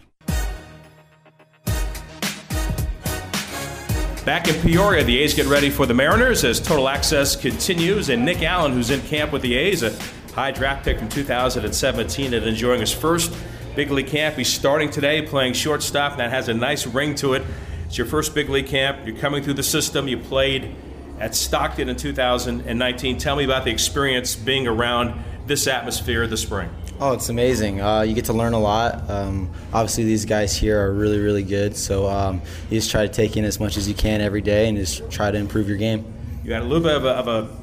Back 4.27 4.49
in 4.49 4.55
Peoria, 4.55 5.05
the 5.05 5.19
A's 5.19 5.33
get 5.33 5.45
ready 5.45 5.69
for 5.69 5.85
the 5.85 5.93
Mariners 5.93 6.43
as 6.43 6.59
Total 6.59 6.89
Access 6.89 7.33
continues. 7.33 8.09
And 8.09 8.25
Nick 8.25 8.43
Allen, 8.43 8.73
who's 8.73 8.89
in 8.89 8.99
camp 9.03 9.31
with 9.31 9.41
the 9.41 9.55
A's, 9.55 9.83
a 9.83 9.97
high 10.33 10.51
draft 10.51 10.83
pick 10.83 10.99
from 10.99 11.07
2017 11.07 12.33
and 12.33 12.45
enjoying 12.45 12.81
his 12.81 12.91
first 12.91 13.33
big 13.73 13.89
league 13.89 14.07
camp. 14.07 14.35
He's 14.35 14.51
starting 14.51 14.91
today 14.91 15.21
playing 15.21 15.53
shortstop, 15.53 16.11
and 16.11 16.19
that 16.19 16.31
has 16.31 16.49
a 16.49 16.53
nice 16.53 16.85
ring 16.85 17.15
to 17.15 17.35
it. 17.35 17.43
It's 17.85 17.97
your 17.97 18.05
first 18.05 18.35
big 18.35 18.49
league 18.49 18.67
camp. 18.67 19.07
You're 19.07 19.15
coming 19.15 19.41
through 19.41 19.53
the 19.53 19.63
system. 19.63 20.09
You 20.09 20.17
played 20.17 20.75
at 21.21 21.33
Stockton 21.33 21.87
in 21.87 21.95
2019. 21.95 23.17
Tell 23.19 23.37
me 23.37 23.45
about 23.45 23.63
the 23.63 23.71
experience 23.71 24.35
being 24.35 24.67
around 24.67 25.23
this 25.45 25.67
atmosphere 25.67 26.27
this 26.27 26.41
spring. 26.41 26.69
Oh, 26.99 27.13
it's 27.13 27.29
amazing. 27.29 27.79
Uh, 27.79 28.01
you 28.01 28.15
get 28.15 28.25
to 28.25 28.33
learn 28.33 28.53
a 28.53 28.59
lot. 28.59 29.07
Um, 29.07 29.51
obviously, 29.71 30.03
these 30.03 30.25
guys 30.25 30.55
here 30.55 30.83
are 30.83 30.91
really, 30.91 31.19
really 31.19 31.43
good. 31.43 31.77
So 31.77 32.07
um, 32.07 32.41
you 32.71 32.79
just 32.79 32.89
try 32.89 33.05
to 33.05 33.13
take 33.13 33.37
in 33.37 33.45
as 33.45 33.59
much 33.59 33.77
as 33.77 33.87
you 33.87 33.93
can 33.93 34.19
every 34.19 34.41
day 34.41 34.67
and 34.67 34.75
just 34.75 35.09
try 35.11 35.29
to 35.29 35.37
improve 35.37 35.69
your 35.69 35.77
game. 35.77 36.11
You 36.43 36.53
had 36.53 36.63
a 36.63 36.65
little 36.65 36.83
bit 36.83 36.95
of 36.95 37.05
a, 37.05 37.09
of 37.09 37.27
a 37.27 37.55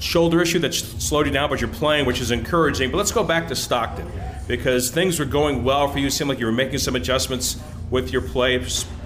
shoulder 0.00 0.40
issue 0.40 0.60
that 0.60 0.72
slowed 0.72 1.26
you 1.26 1.32
down, 1.32 1.50
but 1.50 1.60
you're 1.60 1.68
playing, 1.68 2.06
which 2.06 2.22
is 2.22 2.30
encouraging. 2.30 2.90
But 2.90 2.96
let's 2.96 3.12
go 3.12 3.22
back 3.22 3.48
to 3.48 3.56
Stockton 3.56 4.10
because 4.48 4.90
things 4.90 5.18
were 5.18 5.26
going 5.26 5.62
well 5.62 5.88
for 5.88 5.98
you. 5.98 6.06
It 6.06 6.12
seemed 6.12 6.30
like 6.30 6.38
you 6.38 6.46
were 6.46 6.52
making 6.52 6.78
some 6.78 6.96
adjustments 6.96 7.60
with 7.90 8.12
your 8.12 8.22
play, 8.22 8.56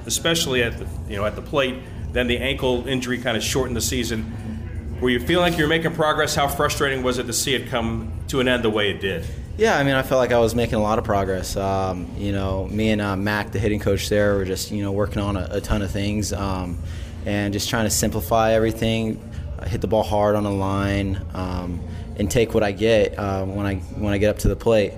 especially 0.07 0.62
at 0.62 0.78
the, 0.78 0.87
you 1.09 1.16
know 1.16 1.25
at 1.25 1.35
the 1.35 1.43
plate. 1.43 1.83
Then 2.12 2.28
the 2.28 2.38
ankle 2.38 2.87
injury 2.87 3.19
kind 3.19 3.37
of 3.37 3.43
shortened 3.43 3.76
the 3.76 3.81
season. 3.81 4.97
Were 5.00 5.11
you 5.11 5.19
feeling 5.19 5.50
like 5.50 5.59
you 5.59 5.64
were 5.64 5.69
making 5.69 5.95
progress? 5.95 6.37
How 6.37 6.47
frustrating 6.47 7.02
was 7.02 7.19
it 7.19 7.25
to 7.25 7.33
see 7.33 7.57
it 7.57 7.69
come 7.69 8.12
to 8.28 8.38
an 8.38 8.47
end 8.47 8.62
the 8.62 8.71
way 8.71 8.90
it 8.90 9.00
did? 9.00 9.26
Yeah, 9.57 9.79
I 9.79 9.85
mean, 9.85 9.95
I 9.95 10.03
felt 10.03 10.19
like 10.19 10.33
I 10.33 10.41
was 10.41 10.57
making 10.57 10.75
a 10.75 10.83
lot 10.83 10.99
of 10.99 11.05
progress. 11.05 11.57
Um, 11.57 12.11
you 12.19 12.33
know, 12.33 12.67
me 12.67 12.91
and 12.91 13.01
uh, 13.01 13.15
Mac, 13.15 13.53
the 13.53 13.61
hitting 13.61 13.79
coach 13.79 14.09
there, 14.09 14.35
were 14.35 14.45
just 14.45 14.73
you 14.73 14.83
know 14.83 14.91
working 14.91 15.23
on 15.23 15.37
a, 15.37 15.47
a 15.53 15.61
ton 15.61 15.81
of 15.81 15.93
things 15.93 16.33
um, 16.33 16.77
and 17.25 17.53
just 17.53 17.71
trying 17.71 17.85
to 17.85 17.91
simplify 17.91 18.53
everything, 18.53 19.23
uh, 19.61 19.67
hit 19.67 19.81
the 19.81 19.87
ball 19.87 20.03
hard 20.03 20.35
on 20.35 20.43
the 20.43 20.51
line, 20.51 21.25
um, 21.35 21.81
and 22.17 22.29
take 22.29 22.53
what 22.53 22.65
I 22.65 22.73
get 22.73 23.17
uh, 23.17 23.45
when 23.45 23.65
I 23.65 23.77
when 23.77 24.13
I 24.13 24.19
get 24.19 24.31
up 24.31 24.39
to 24.41 24.49
the 24.49 24.57
plate. 24.57 24.93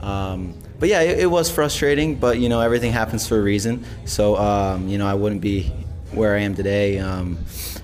Um, 0.00 0.54
but 0.80 0.88
yeah, 0.88 1.02
it, 1.02 1.20
it, 1.20 1.26
was 1.26 1.48
frustrating, 1.48 2.16
but 2.16 2.38
you 2.40 2.48
know 2.48 2.60
everything 2.60 2.90
happens 2.90 3.28
for 3.28 3.38
a 3.38 3.42
reason. 3.42 3.84
So 4.06 4.36
um, 4.36 4.88
you 4.88 4.98
know 4.98 5.06
I 5.06 5.14
wouldn't 5.14 5.40
be 5.40 5.72
where 6.10 6.34
I 6.34 6.40
am 6.40 6.56
today, 6.56 6.98
um, 6.98 7.38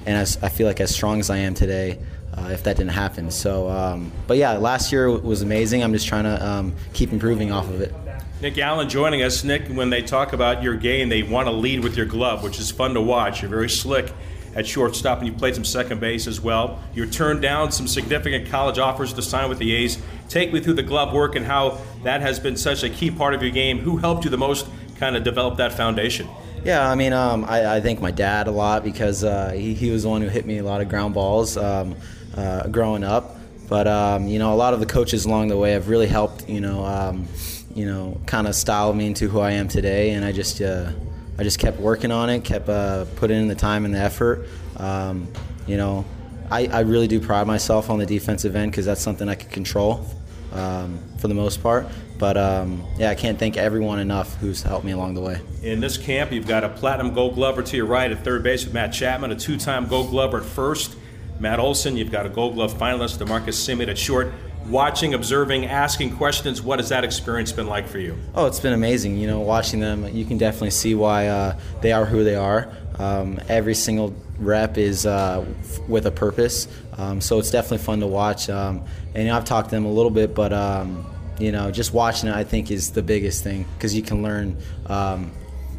and 0.07 0.19
I 0.19 0.49
feel 0.49 0.67
like 0.67 0.81
as 0.81 0.93
strong 0.93 1.21
as 1.21 1.31
I 1.31 1.37
am 1.37 1.55
today 1.55 2.01
uh, 2.37 2.49
if 2.51 2.63
that 2.65 2.77
didn't 2.77 2.93
happen. 2.93 3.31
So, 3.31 3.69
um, 3.69 4.13
but 4.27 4.37
yeah, 4.37 4.53
last 4.53 4.93
year 4.93 5.11
was 5.11 5.43
amazing. 5.43 5.83
I'm 5.83 5.93
just 5.93 6.07
trying 6.07 6.25
to 6.25 6.47
um, 6.47 6.75
keep 6.93 7.13
improving 7.13 7.53
off 7.53 7.69
of 7.69 7.81
it. 7.81 7.95
Nick 8.41 8.59
Allen 8.59 8.89
joining 8.89 9.23
us. 9.23 9.45
Nick, 9.45 9.69
when 9.69 9.89
they 9.89 10.03
talk 10.03 10.35
about 10.35 10.63
your 10.63 10.77
game, 10.77 11.09
they 11.09 11.23
want 11.23 11.47
to 11.47 11.53
lead 11.53 11.83
with 11.83 11.97
your 11.97 12.05
glove, 12.05 12.43
which 12.43 12.59
is 12.59 12.71
fun 12.71 12.93
to 12.95 13.01
watch. 13.01 13.41
You're 13.41 13.51
very 13.51 13.71
slick 13.71 14.13
at 14.55 14.67
shortstop, 14.67 15.19
and 15.19 15.27
you 15.27 15.33
played 15.33 15.55
some 15.55 15.65
second 15.65 16.01
base 16.01 16.27
as 16.27 16.41
well. 16.41 16.83
You 16.95 17.07
turned 17.07 17.43
down 17.43 17.73
some 17.73 17.87
significant 17.87 18.49
college 18.49 18.79
offers 18.79 19.13
to 19.15 19.23
sign 19.23 19.49
with 19.49 19.59
the 19.59 19.75
A's. 19.75 19.99
Take 20.29 20.53
me 20.53 20.61
through 20.61 20.75
the 20.75 20.83
glove 20.83 21.13
work 21.13 21.35
and 21.35 21.47
how 21.47 21.79
that 22.05 22.21
has 22.21 22.39
been 22.39 22.57
such 22.57 22.83
a 22.83 22.91
key 22.91 23.11
part 23.11 23.35
of 23.35 23.43
your 23.43 23.51
game. 23.51 23.79
Who 23.79 23.99
helped 23.99 24.25
you 24.25 24.31
the 24.31 24.39
most 24.39 24.67
kind 24.99 25.17
of 25.17 25.25
develop 25.25 25.57
that 25.59 25.73
foundation? 25.73 26.29
Yeah, 26.65 26.91
I 26.91 26.95
mean, 26.95 27.13
um, 27.13 27.45
I, 27.45 27.77
I, 27.77 27.81
thank 27.81 28.01
my 28.01 28.11
dad 28.11 28.49
a 28.49 28.51
lot 28.51 28.83
because 28.83 29.23
uh, 29.23 29.53
he, 29.53 29.73
he, 29.73 29.91
was 29.91 30.03
the 30.03 30.09
one 30.09 30.21
who 30.21 30.29
hit 30.29 30.47
me 30.47 30.59
a 30.59 30.65
lot 30.65 30.81
of 30.81 30.89
ground 30.89 31.15
balls. 31.15 31.57
Um, 31.57 31.95
uh, 32.37 32.69
growing 32.69 33.05
up. 33.05 33.37
But 33.69 33.87
um, 33.89 34.29
you 34.29 34.39
know, 34.39 34.53
a 34.53 34.57
lot 34.57 34.75
of 34.75 34.81
the 34.81 34.87
coaches 34.87 35.25
along 35.25 35.49
the 35.49 35.57
way 35.57 35.73
have 35.73 35.89
really 35.89 36.07
helped. 36.07 36.49
You 36.49 36.61
know, 36.61 36.85
um, 36.85 37.27
you 37.75 37.85
know, 37.85 38.21
kind 38.27 38.47
of 38.47 38.55
style 38.55 38.93
me 38.93 39.07
into 39.07 39.29
who 39.29 39.41
I 39.41 39.53
am 39.53 39.69
today, 39.69 40.11
and 40.11 40.25
I 40.25 40.33
just 40.33 40.61
uh, 40.61 40.93
I 41.39 41.43
just 41.43 41.59
kept 41.59 41.79
working 41.79 42.11
on 42.11 42.31
it, 42.31 42.45
kept 42.45 42.69
uh, 42.69 43.05
putting 43.17 43.39
in 43.39 43.49
the 43.49 43.55
time 43.55 43.85
and 43.85 43.95
the 43.95 43.99
effort. 43.99 44.47
Um, 44.77 45.29
you 45.67 45.77
know, 45.77 46.05
I, 46.51 46.67
I 46.67 46.81
really 46.81 47.09
do 47.09 47.21
pride 47.21 47.47
myself 47.47 47.91
on 47.91 47.99
the 47.99 48.07
defensive 48.07 48.57
end 48.57 48.71
because 48.71 48.87
that's 48.87 49.01
something 49.01 49.29
I 49.29 49.35
could 49.35 49.51
control 49.51 50.07
um, 50.53 51.01
for 51.19 51.29
the 51.29 51.35
most 51.35 51.63
part. 51.63 51.87
But 52.19 52.37
um, 52.37 52.83
yeah, 52.99 53.11
I 53.11 53.15
can't 53.15 53.39
thank 53.39 53.57
everyone 53.57 53.99
enough 53.99 54.37
who's 54.37 54.63
helped 54.63 54.85
me 54.85 54.93
along 54.93 55.15
the 55.15 55.21
way. 55.21 55.41
In 55.63 55.81
this 55.81 55.99
camp, 55.99 56.33
you've 56.33 56.47
got 56.47 56.65
a 56.65 56.69
platinum 56.69 57.13
gold 57.13 57.35
glover 57.35 57.63
to 57.63 57.77
your 57.77 57.87
right 57.87 58.11
at 58.11 58.25
third 58.25 58.43
base 58.43 58.65
with 58.65 58.73
Matt 58.73 58.93
Chapman, 58.93 59.33
a 59.33 59.37
two 59.37 59.59
time 59.59 59.87
gold 59.87 60.11
glover 60.11 60.39
at 60.39 60.45
first. 60.45 60.97
Matt 61.39 61.61
Olson, 61.61 61.97
you've 61.97 62.11
got 62.11 62.25
a 62.27 62.29
Gold 62.29 62.55
Glove 62.55 62.75
finalist, 62.75 63.19
DeMarcus 63.19 63.49
Semien 63.49 63.89
at 63.89 63.99
short. 63.99 64.33
Watching, 64.69 65.15
observing, 65.15 65.67
asking 65.67 66.17
questions. 66.17 66.61
What 66.61 66.81
has 66.81 66.89
that 66.89 67.05
experience 67.05 67.53
been 67.53 67.69
like 67.69 67.87
for 67.87 67.99
you? 68.01 68.19
Oh, 68.35 68.47
it's 68.47 68.59
been 68.59 68.73
amazing. 68.73 69.17
You 69.17 69.29
know, 69.29 69.41
watching 69.41 69.79
them, 69.79 70.09
you 70.09 70.25
can 70.25 70.39
definitely 70.39 70.71
see 70.71 70.97
why 70.97 71.29
uh, 71.29 71.59
they 71.83 71.93
are 71.93 72.05
who 72.05 72.25
they 72.25 72.35
are. 72.35 72.73
Um, 72.99 73.39
every 73.49 73.75
single 73.75 74.13
rep 74.39 74.77
is 74.77 75.07
uh, 75.07 75.45
with 75.87 76.07
a 76.07 76.11
purpose, 76.11 76.67
um, 76.97 77.21
so 77.21 77.39
it's 77.39 77.51
definitely 77.51 77.85
fun 77.85 78.01
to 78.01 78.09
watch. 78.09 78.51
Um, 78.51 78.85
and 79.15 79.31
I've 79.31 79.45
talked 79.45 79.69
to 79.69 79.77
them 79.77 79.85
a 79.85 79.93
little 79.93 80.11
bit, 80.11 80.35
but 80.35 80.53
um, 80.53 81.07
you 81.39 81.53
know, 81.53 81.71
just 81.71 81.93
watching 81.93 82.29
it, 82.29 82.35
I 82.35 82.43
think, 82.43 82.71
is 82.71 82.91
the 82.91 83.03
biggest 83.03 83.45
thing 83.45 83.67
because 83.75 83.95
you 83.95 84.03
can 84.03 84.23
learn 84.23 84.57
um, 84.87 85.31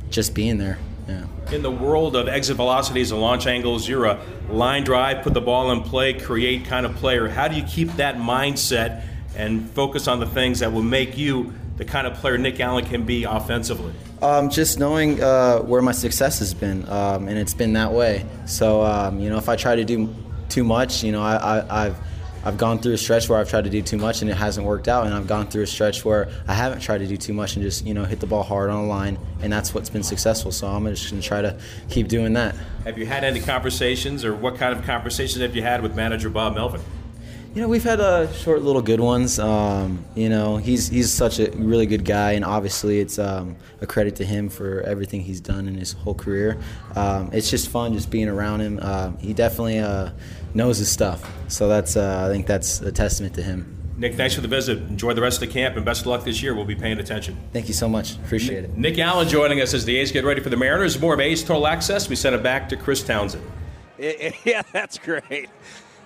just 0.10 0.34
being 0.34 0.58
there. 0.60 0.78
Yeah. 1.08 1.26
In 1.52 1.62
the 1.62 1.72
world 1.72 2.15
of 2.15 2.28
exit 2.28 2.58
velocities 2.58 3.12
and 3.12 3.22
launch 3.22 3.48
angles, 3.48 3.88
you're 3.88 4.06
a 4.06 4.20
line 4.50 4.84
drive, 4.84 5.24
put 5.24 5.34
the 5.34 5.41
ball 5.41 5.72
in 5.72 5.82
play, 5.82 6.13
create 6.13 6.65
kind 6.65 6.86
of 6.86 6.96
player. 6.96 7.28
How 7.30 7.48
do 7.48 7.56
you 7.56 7.63
keep 7.63 7.93
that 7.93 8.17
mindset 8.17 9.04
and 9.36 9.70
focus 9.72 10.08
on 10.08 10.20
the 10.20 10.26
things 10.26 10.60
that 10.60 10.72
will 10.74 10.82
make 10.82 11.17
you 11.17 11.54
the 11.78 11.86
kind 11.86 12.08
of 12.08 12.15
player 12.15 12.38
Nick 12.38 12.60
Allen 12.60 12.86
can 12.86 13.06
be 13.06 13.24
offensively? 13.24 13.93
Um, 14.22 14.50
just 14.50 14.80
knowing 14.80 15.22
uh, 15.22 15.60
where 15.60 15.82
my 15.82 15.91
success 15.91 16.39
has 16.39 16.54
been, 16.54 16.89
um, 16.89 17.28
and 17.28 17.38
it's 17.38 17.54
been 17.54 17.74
that 17.74 17.93
way. 17.93 18.26
So, 18.46 18.84
um, 18.84 19.20
you 19.20 19.30
know, 19.30 19.38
if 19.38 19.48
I 19.48 19.56
try 19.56 19.76
to 19.76 19.86
do 19.86 20.13
too 20.50 20.63
much, 20.63 21.04
you 21.04 21.12
know, 21.12 21.22
I, 21.22 21.36
I, 21.36 21.86
I've 21.86 21.98
I've 22.48 22.58
gone 22.58 22.80
through 22.80 22.94
a 22.94 22.98
stretch 22.98 23.28
where 23.28 23.38
I've 23.38 23.50
tried 23.50 23.66
to 23.66 23.70
do 23.70 23.82
too 23.82 23.98
much 23.98 24.22
and 24.22 24.32
it 24.32 24.38
hasn't 24.38 24.66
worked 24.66 24.88
out, 24.88 25.06
and 25.06 25.14
I've 25.14 25.28
gone 25.28 25.48
through 25.48 25.64
a 25.64 25.68
stretch 25.68 26.06
where 26.06 26.30
I 26.48 26.54
haven't 26.54 26.80
tried 26.80 27.00
to 27.00 27.08
do 27.08 27.18
too 27.18 27.34
much 27.34 27.58
and 27.58 27.64
just 27.64 27.86
you 27.86 27.94
know 27.94 28.06
hit 28.06 28.22
the 28.22 28.26
ball 28.26 28.42
hard 28.42 28.70
on 28.70 28.84
the 28.84 28.88
line, 28.88 29.20
and 29.42 29.52
that's 29.52 29.74
what's 29.74 29.90
been 29.90 30.02
successful. 30.02 30.54
So 30.54 30.66
I'm 30.66 30.86
just 30.86 31.12
going 31.12 31.22
to 31.22 31.28
try 31.28 31.42
to 31.42 31.60
keep 31.90 32.08
doing 32.08 32.32
that. 32.34 32.56
Have 32.86 32.98
you 32.98 33.06
had 33.06 33.26
any 33.26 33.42
conversations, 33.42 34.24
or 34.24 34.34
what 34.34 34.56
kind 34.56 34.74
of 34.80 34.86
conversations 34.86 35.42
have 35.42 35.58
you 35.58 35.62
had 35.62 35.84
with 35.84 35.94
manager 35.94 36.30
Bob 36.30 36.56
Melvin? 36.56 36.80
You 37.54 37.64
know, 37.64 37.70
we've 37.70 37.84
had 37.84 38.00
uh, 38.00 38.32
short 38.34 38.62
little 38.62 38.84
good 38.84 39.00
ones. 39.00 39.40
Um, 39.40 40.06
you 40.16 40.30
know, 40.30 40.56
he's 40.56 40.88
he's 40.88 41.12
such 41.12 41.40
a 41.40 41.50
really 41.52 41.86
good 41.86 42.06
guy, 42.06 42.34
and 42.34 42.46
obviously 42.46 43.00
it's 43.00 43.20
um, 43.20 43.58
a 43.82 43.88
credit 43.88 44.16
to 44.18 44.26
him 44.26 44.48
for 44.48 44.82
everything 44.82 45.22
he's 45.22 45.42
done 45.42 45.68
in 45.68 45.76
his 45.76 45.94
whole 45.94 46.14
career. 46.14 46.60
Um, 46.96 47.30
it's 47.34 47.50
just 47.50 47.70
fun 47.70 47.94
just 47.94 48.10
being 48.10 48.30
around 48.30 48.62
him. 48.62 48.80
Uh, 48.82 49.12
he 49.18 49.34
definitely 49.34 49.80
uh, 49.80 50.12
knows 50.54 50.78
his 50.78 50.92
stuff, 50.92 51.32
so 51.48 51.68
that's 51.68 51.96
uh, 51.96 52.26
I 52.28 52.32
think 52.32 52.48
that's 52.48 52.82
a 52.82 52.92
testament 52.92 53.36
to 53.36 53.44
him. 53.44 53.78
Nick, 53.98 54.14
thanks 54.14 54.36
for 54.36 54.42
the 54.42 54.48
visit. 54.48 54.78
Enjoy 54.78 55.14
the 55.14 55.22
rest 55.22 55.42
of 55.42 55.48
the 55.48 55.54
camp 55.54 55.76
and 55.76 55.84
best 55.84 56.02
of 56.02 56.08
luck 56.08 56.24
this 56.24 56.44
year. 56.44 56.54
We'll 56.54 56.66
be 56.66 56.76
paying 56.76 57.00
attention. 57.00 57.36
Thank 57.52 57.68
you 57.68 57.74
so 57.74 57.90
much. 57.90 58.16
Appreciate 58.18 58.64
it. 58.64 58.78
Nick 58.78 59.00
Allen 59.00 59.28
joining 59.28 59.60
us 59.60 59.74
as 59.74 59.86
the 59.86 59.98
A's 59.98 60.12
get 60.12 60.24
ready 60.24 60.40
for 60.40 60.50
the 60.50 60.58
Mariners. 60.58 61.00
More 61.02 61.16
of 61.16 61.20
A's 61.20 61.44
Total 61.44 61.66
Access. 61.66 62.08
We 62.08 62.16
send 62.16 62.36
it 62.36 62.44
back 62.44 62.70
to 62.70 62.78
Chris 62.78 63.02
Townsend. 63.02 63.44
Yeah, 63.98 64.62
that's 64.72 65.00
great. 65.00 65.50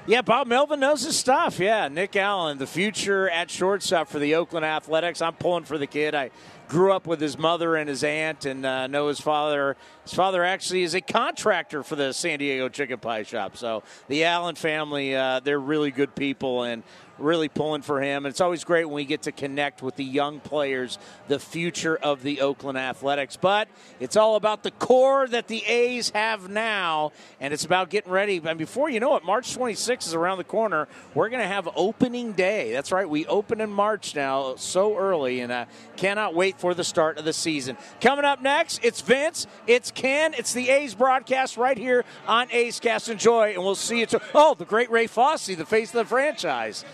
Yeah, 0.07 0.21
Bob 0.21 0.47
Melvin 0.47 0.79
knows 0.79 1.03
his 1.03 1.17
stuff. 1.17 1.59
Yeah, 1.59 1.87
Nick 1.89 2.15
Allen, 2.15 2.57
the 2.57 2.65
future 2.65 3.29
at 3.29 3.51
shortstop 3.51 4.07
for 4.07 4.17
the 4.17 4.35
Oakland 4.35 4.65
Athletics. 4.65 5.21
I'm 5.21 5.33
pulling 5.33 5.65
for 5.65 5.77
the 5.77 5.85
kid. 5.85 6.15
I 6.15 6.31
grew 6.67 6.91
up 6.91 7.05
with 7.05 7.21
his 7.21 7.37
mother 7.37 7.75
and 7.75 7.87
his 7.87 8.03
aunt, 8.03 8.45
and 8.45 8.65
uh, 8.65 8.87
know 8.87 9.09
his 9.09 9.19
father. 9.19 9.75
His 10.03 10.13
father 10.13 10.43
actually 10.43 10.83
is 10.83 10.95
a 10.95 11.01
contractor 11.01 11.83
for 11.83 11.95
the 11.95 12.11
San 12.11 12.39
Diego 12.39 12.69
Chicken 12.69 12.97
Pie 12.97 13.23
Shop. 13.23 13.55
So 13.55 13.83
the 14.07 14.23
Allen 14.23 14.55
family, 14.55 15.15
uh, 15.15 15.41
they're 15.41 15.59
really 15.59 15.91
good 15.91 16.15
people, 16.15 16.63
and 16.63 16.83
really 17.21 17.47
pulling 17.47 17.81
for 17.81 18.01
him. 18.01 18.25
And 18.25 18.31
it's 18.31 18.41
always 18.41 18.63
great 18.63 18.85
when 18.85 18.95
we 18.95 19.05
get 19.05 19.23
to 19.23 19.31
connect 19.31 19.81
with 19.81 19.95
the 19.95 20.03
young 20.03 20.39
players, 20.39 20.97
the 21.27 21.39
future 21.39 21.95
of 21.95 22.23
the 22.23 22.41
Oakland 22.41 22.77
Athletics. 22.77 23.37
But 23.37 23.67
it's 23.99 24.15
all 24.15 24.35
about 24.35 24.63
the 24.63 24.71
core 24.71 25.27
that 25.27 25.47
the 25.47 25.63
A's 25.65 26.09
have 26.11 26.49
now, 26.49 27.11
and 27.39 27.53
it's 27.53 27.65
about 27.65 27.89
getting 27.89 28.11
ready. 28.11 28.41
And 28.43 28.57
before 28.57 28.89
you 28.89 28.99
know 28.99 29.15
it, 29.15 29.23
March 29.23 29.55
26th 29.55 30.07
is 30.07 30.13
around 30.13 30.37
the 30.37 30.43
corner. 30.43 30.87
We're 31.13 31.29
going 31.29 31.41
to 31.41 31.47
have 31.47 31.69
opening 31.75 32.33
day. 32.33 32.71
That's 32.71 32.91
right, 32.91 33.07
we 33.07 33.25
open 33.27 33.61
in 33.61 33.69
March 33.69 34.15
now, 34.15 34.55
so 34.55 34.97
early, 34.97 35.41
and 35.41 35.51
uh, 35.51 35.65
cannot 35.97 36.33
wait 36.33 36.59
for 36.59 36.73
the 36.73 36.83
start 36.83 37.17
of 37.17 37.25
the 37.25 37.33
season. 37.33 37.77
Coming 37.99 38.25
up 38.25 38.41
next, 38.41 38.83
it's 38.83 39.01
Vince, 39.01 39.47
it's 39.67 39.90
Ken, 39.93 40.33
it's 40.37 40.53
the 40.53 40.69
A's 40.69 40.95
broadcast 40.95 41.57
right 41.57 41.77
here 41.77 42.03
on 42.27 42.47
A's 42.51 42.79
Cast. 42.79 43.09
Enjoy, 43.09 43.53
and 43.53 43.63
we'll 43.63 43.75
see 43.75 43.99
you. 43.99 44.05
To- 44.07 44.21
oh, 44.33 44.55
the 44.55 44.65
great 44.65 44.89
Ray 44.89 45.07
Fosse, 45.07 45.47
the 45.47 45.65
face 45.65 45.89
of 45.89 45.93
the 45.95 46.05
franchise. 46.05 46.85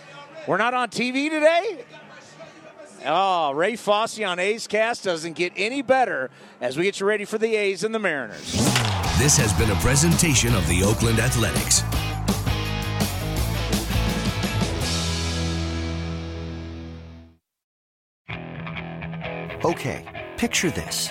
We're 0.46 0.56
not 0.56 0.74
on 0.74 0.88
TV 0.88 1.30
today? 1.30 1.84
Oh, 3.06 3.52
Ray 3.52 3.76
Fosse 3.76 4.20
on 4.20 4.38
A's 4.38 4.66
Cast 4.66 5.04
doesn't 5.04 5.34
get 5.34 5.52
any 5.56 5.82
better 5.82 6.30
as 6.60 6.76
we 6.76 6.84
get 6.84 7.00
you 7.00 7.06
ready 7.06 7.24
for 7.24 7.38
the 7.38 7.54
A's 7.54 7.84
and 7.84 7.94
the 7.94 7.98
Mariners. 7.98 8.52
This 9.18 9.36
has 9.36 9.52
been 9.54 9.70
a 9.70 9.76
presentation 9.76 10.54
of 10.54 10.66
the 10.68 10.82
Oakland 10.82 11.18
Athletics. 11.18 11.82
Okay, 19.64 20.26
picture 20.36 20.70
this. 20.70 21.10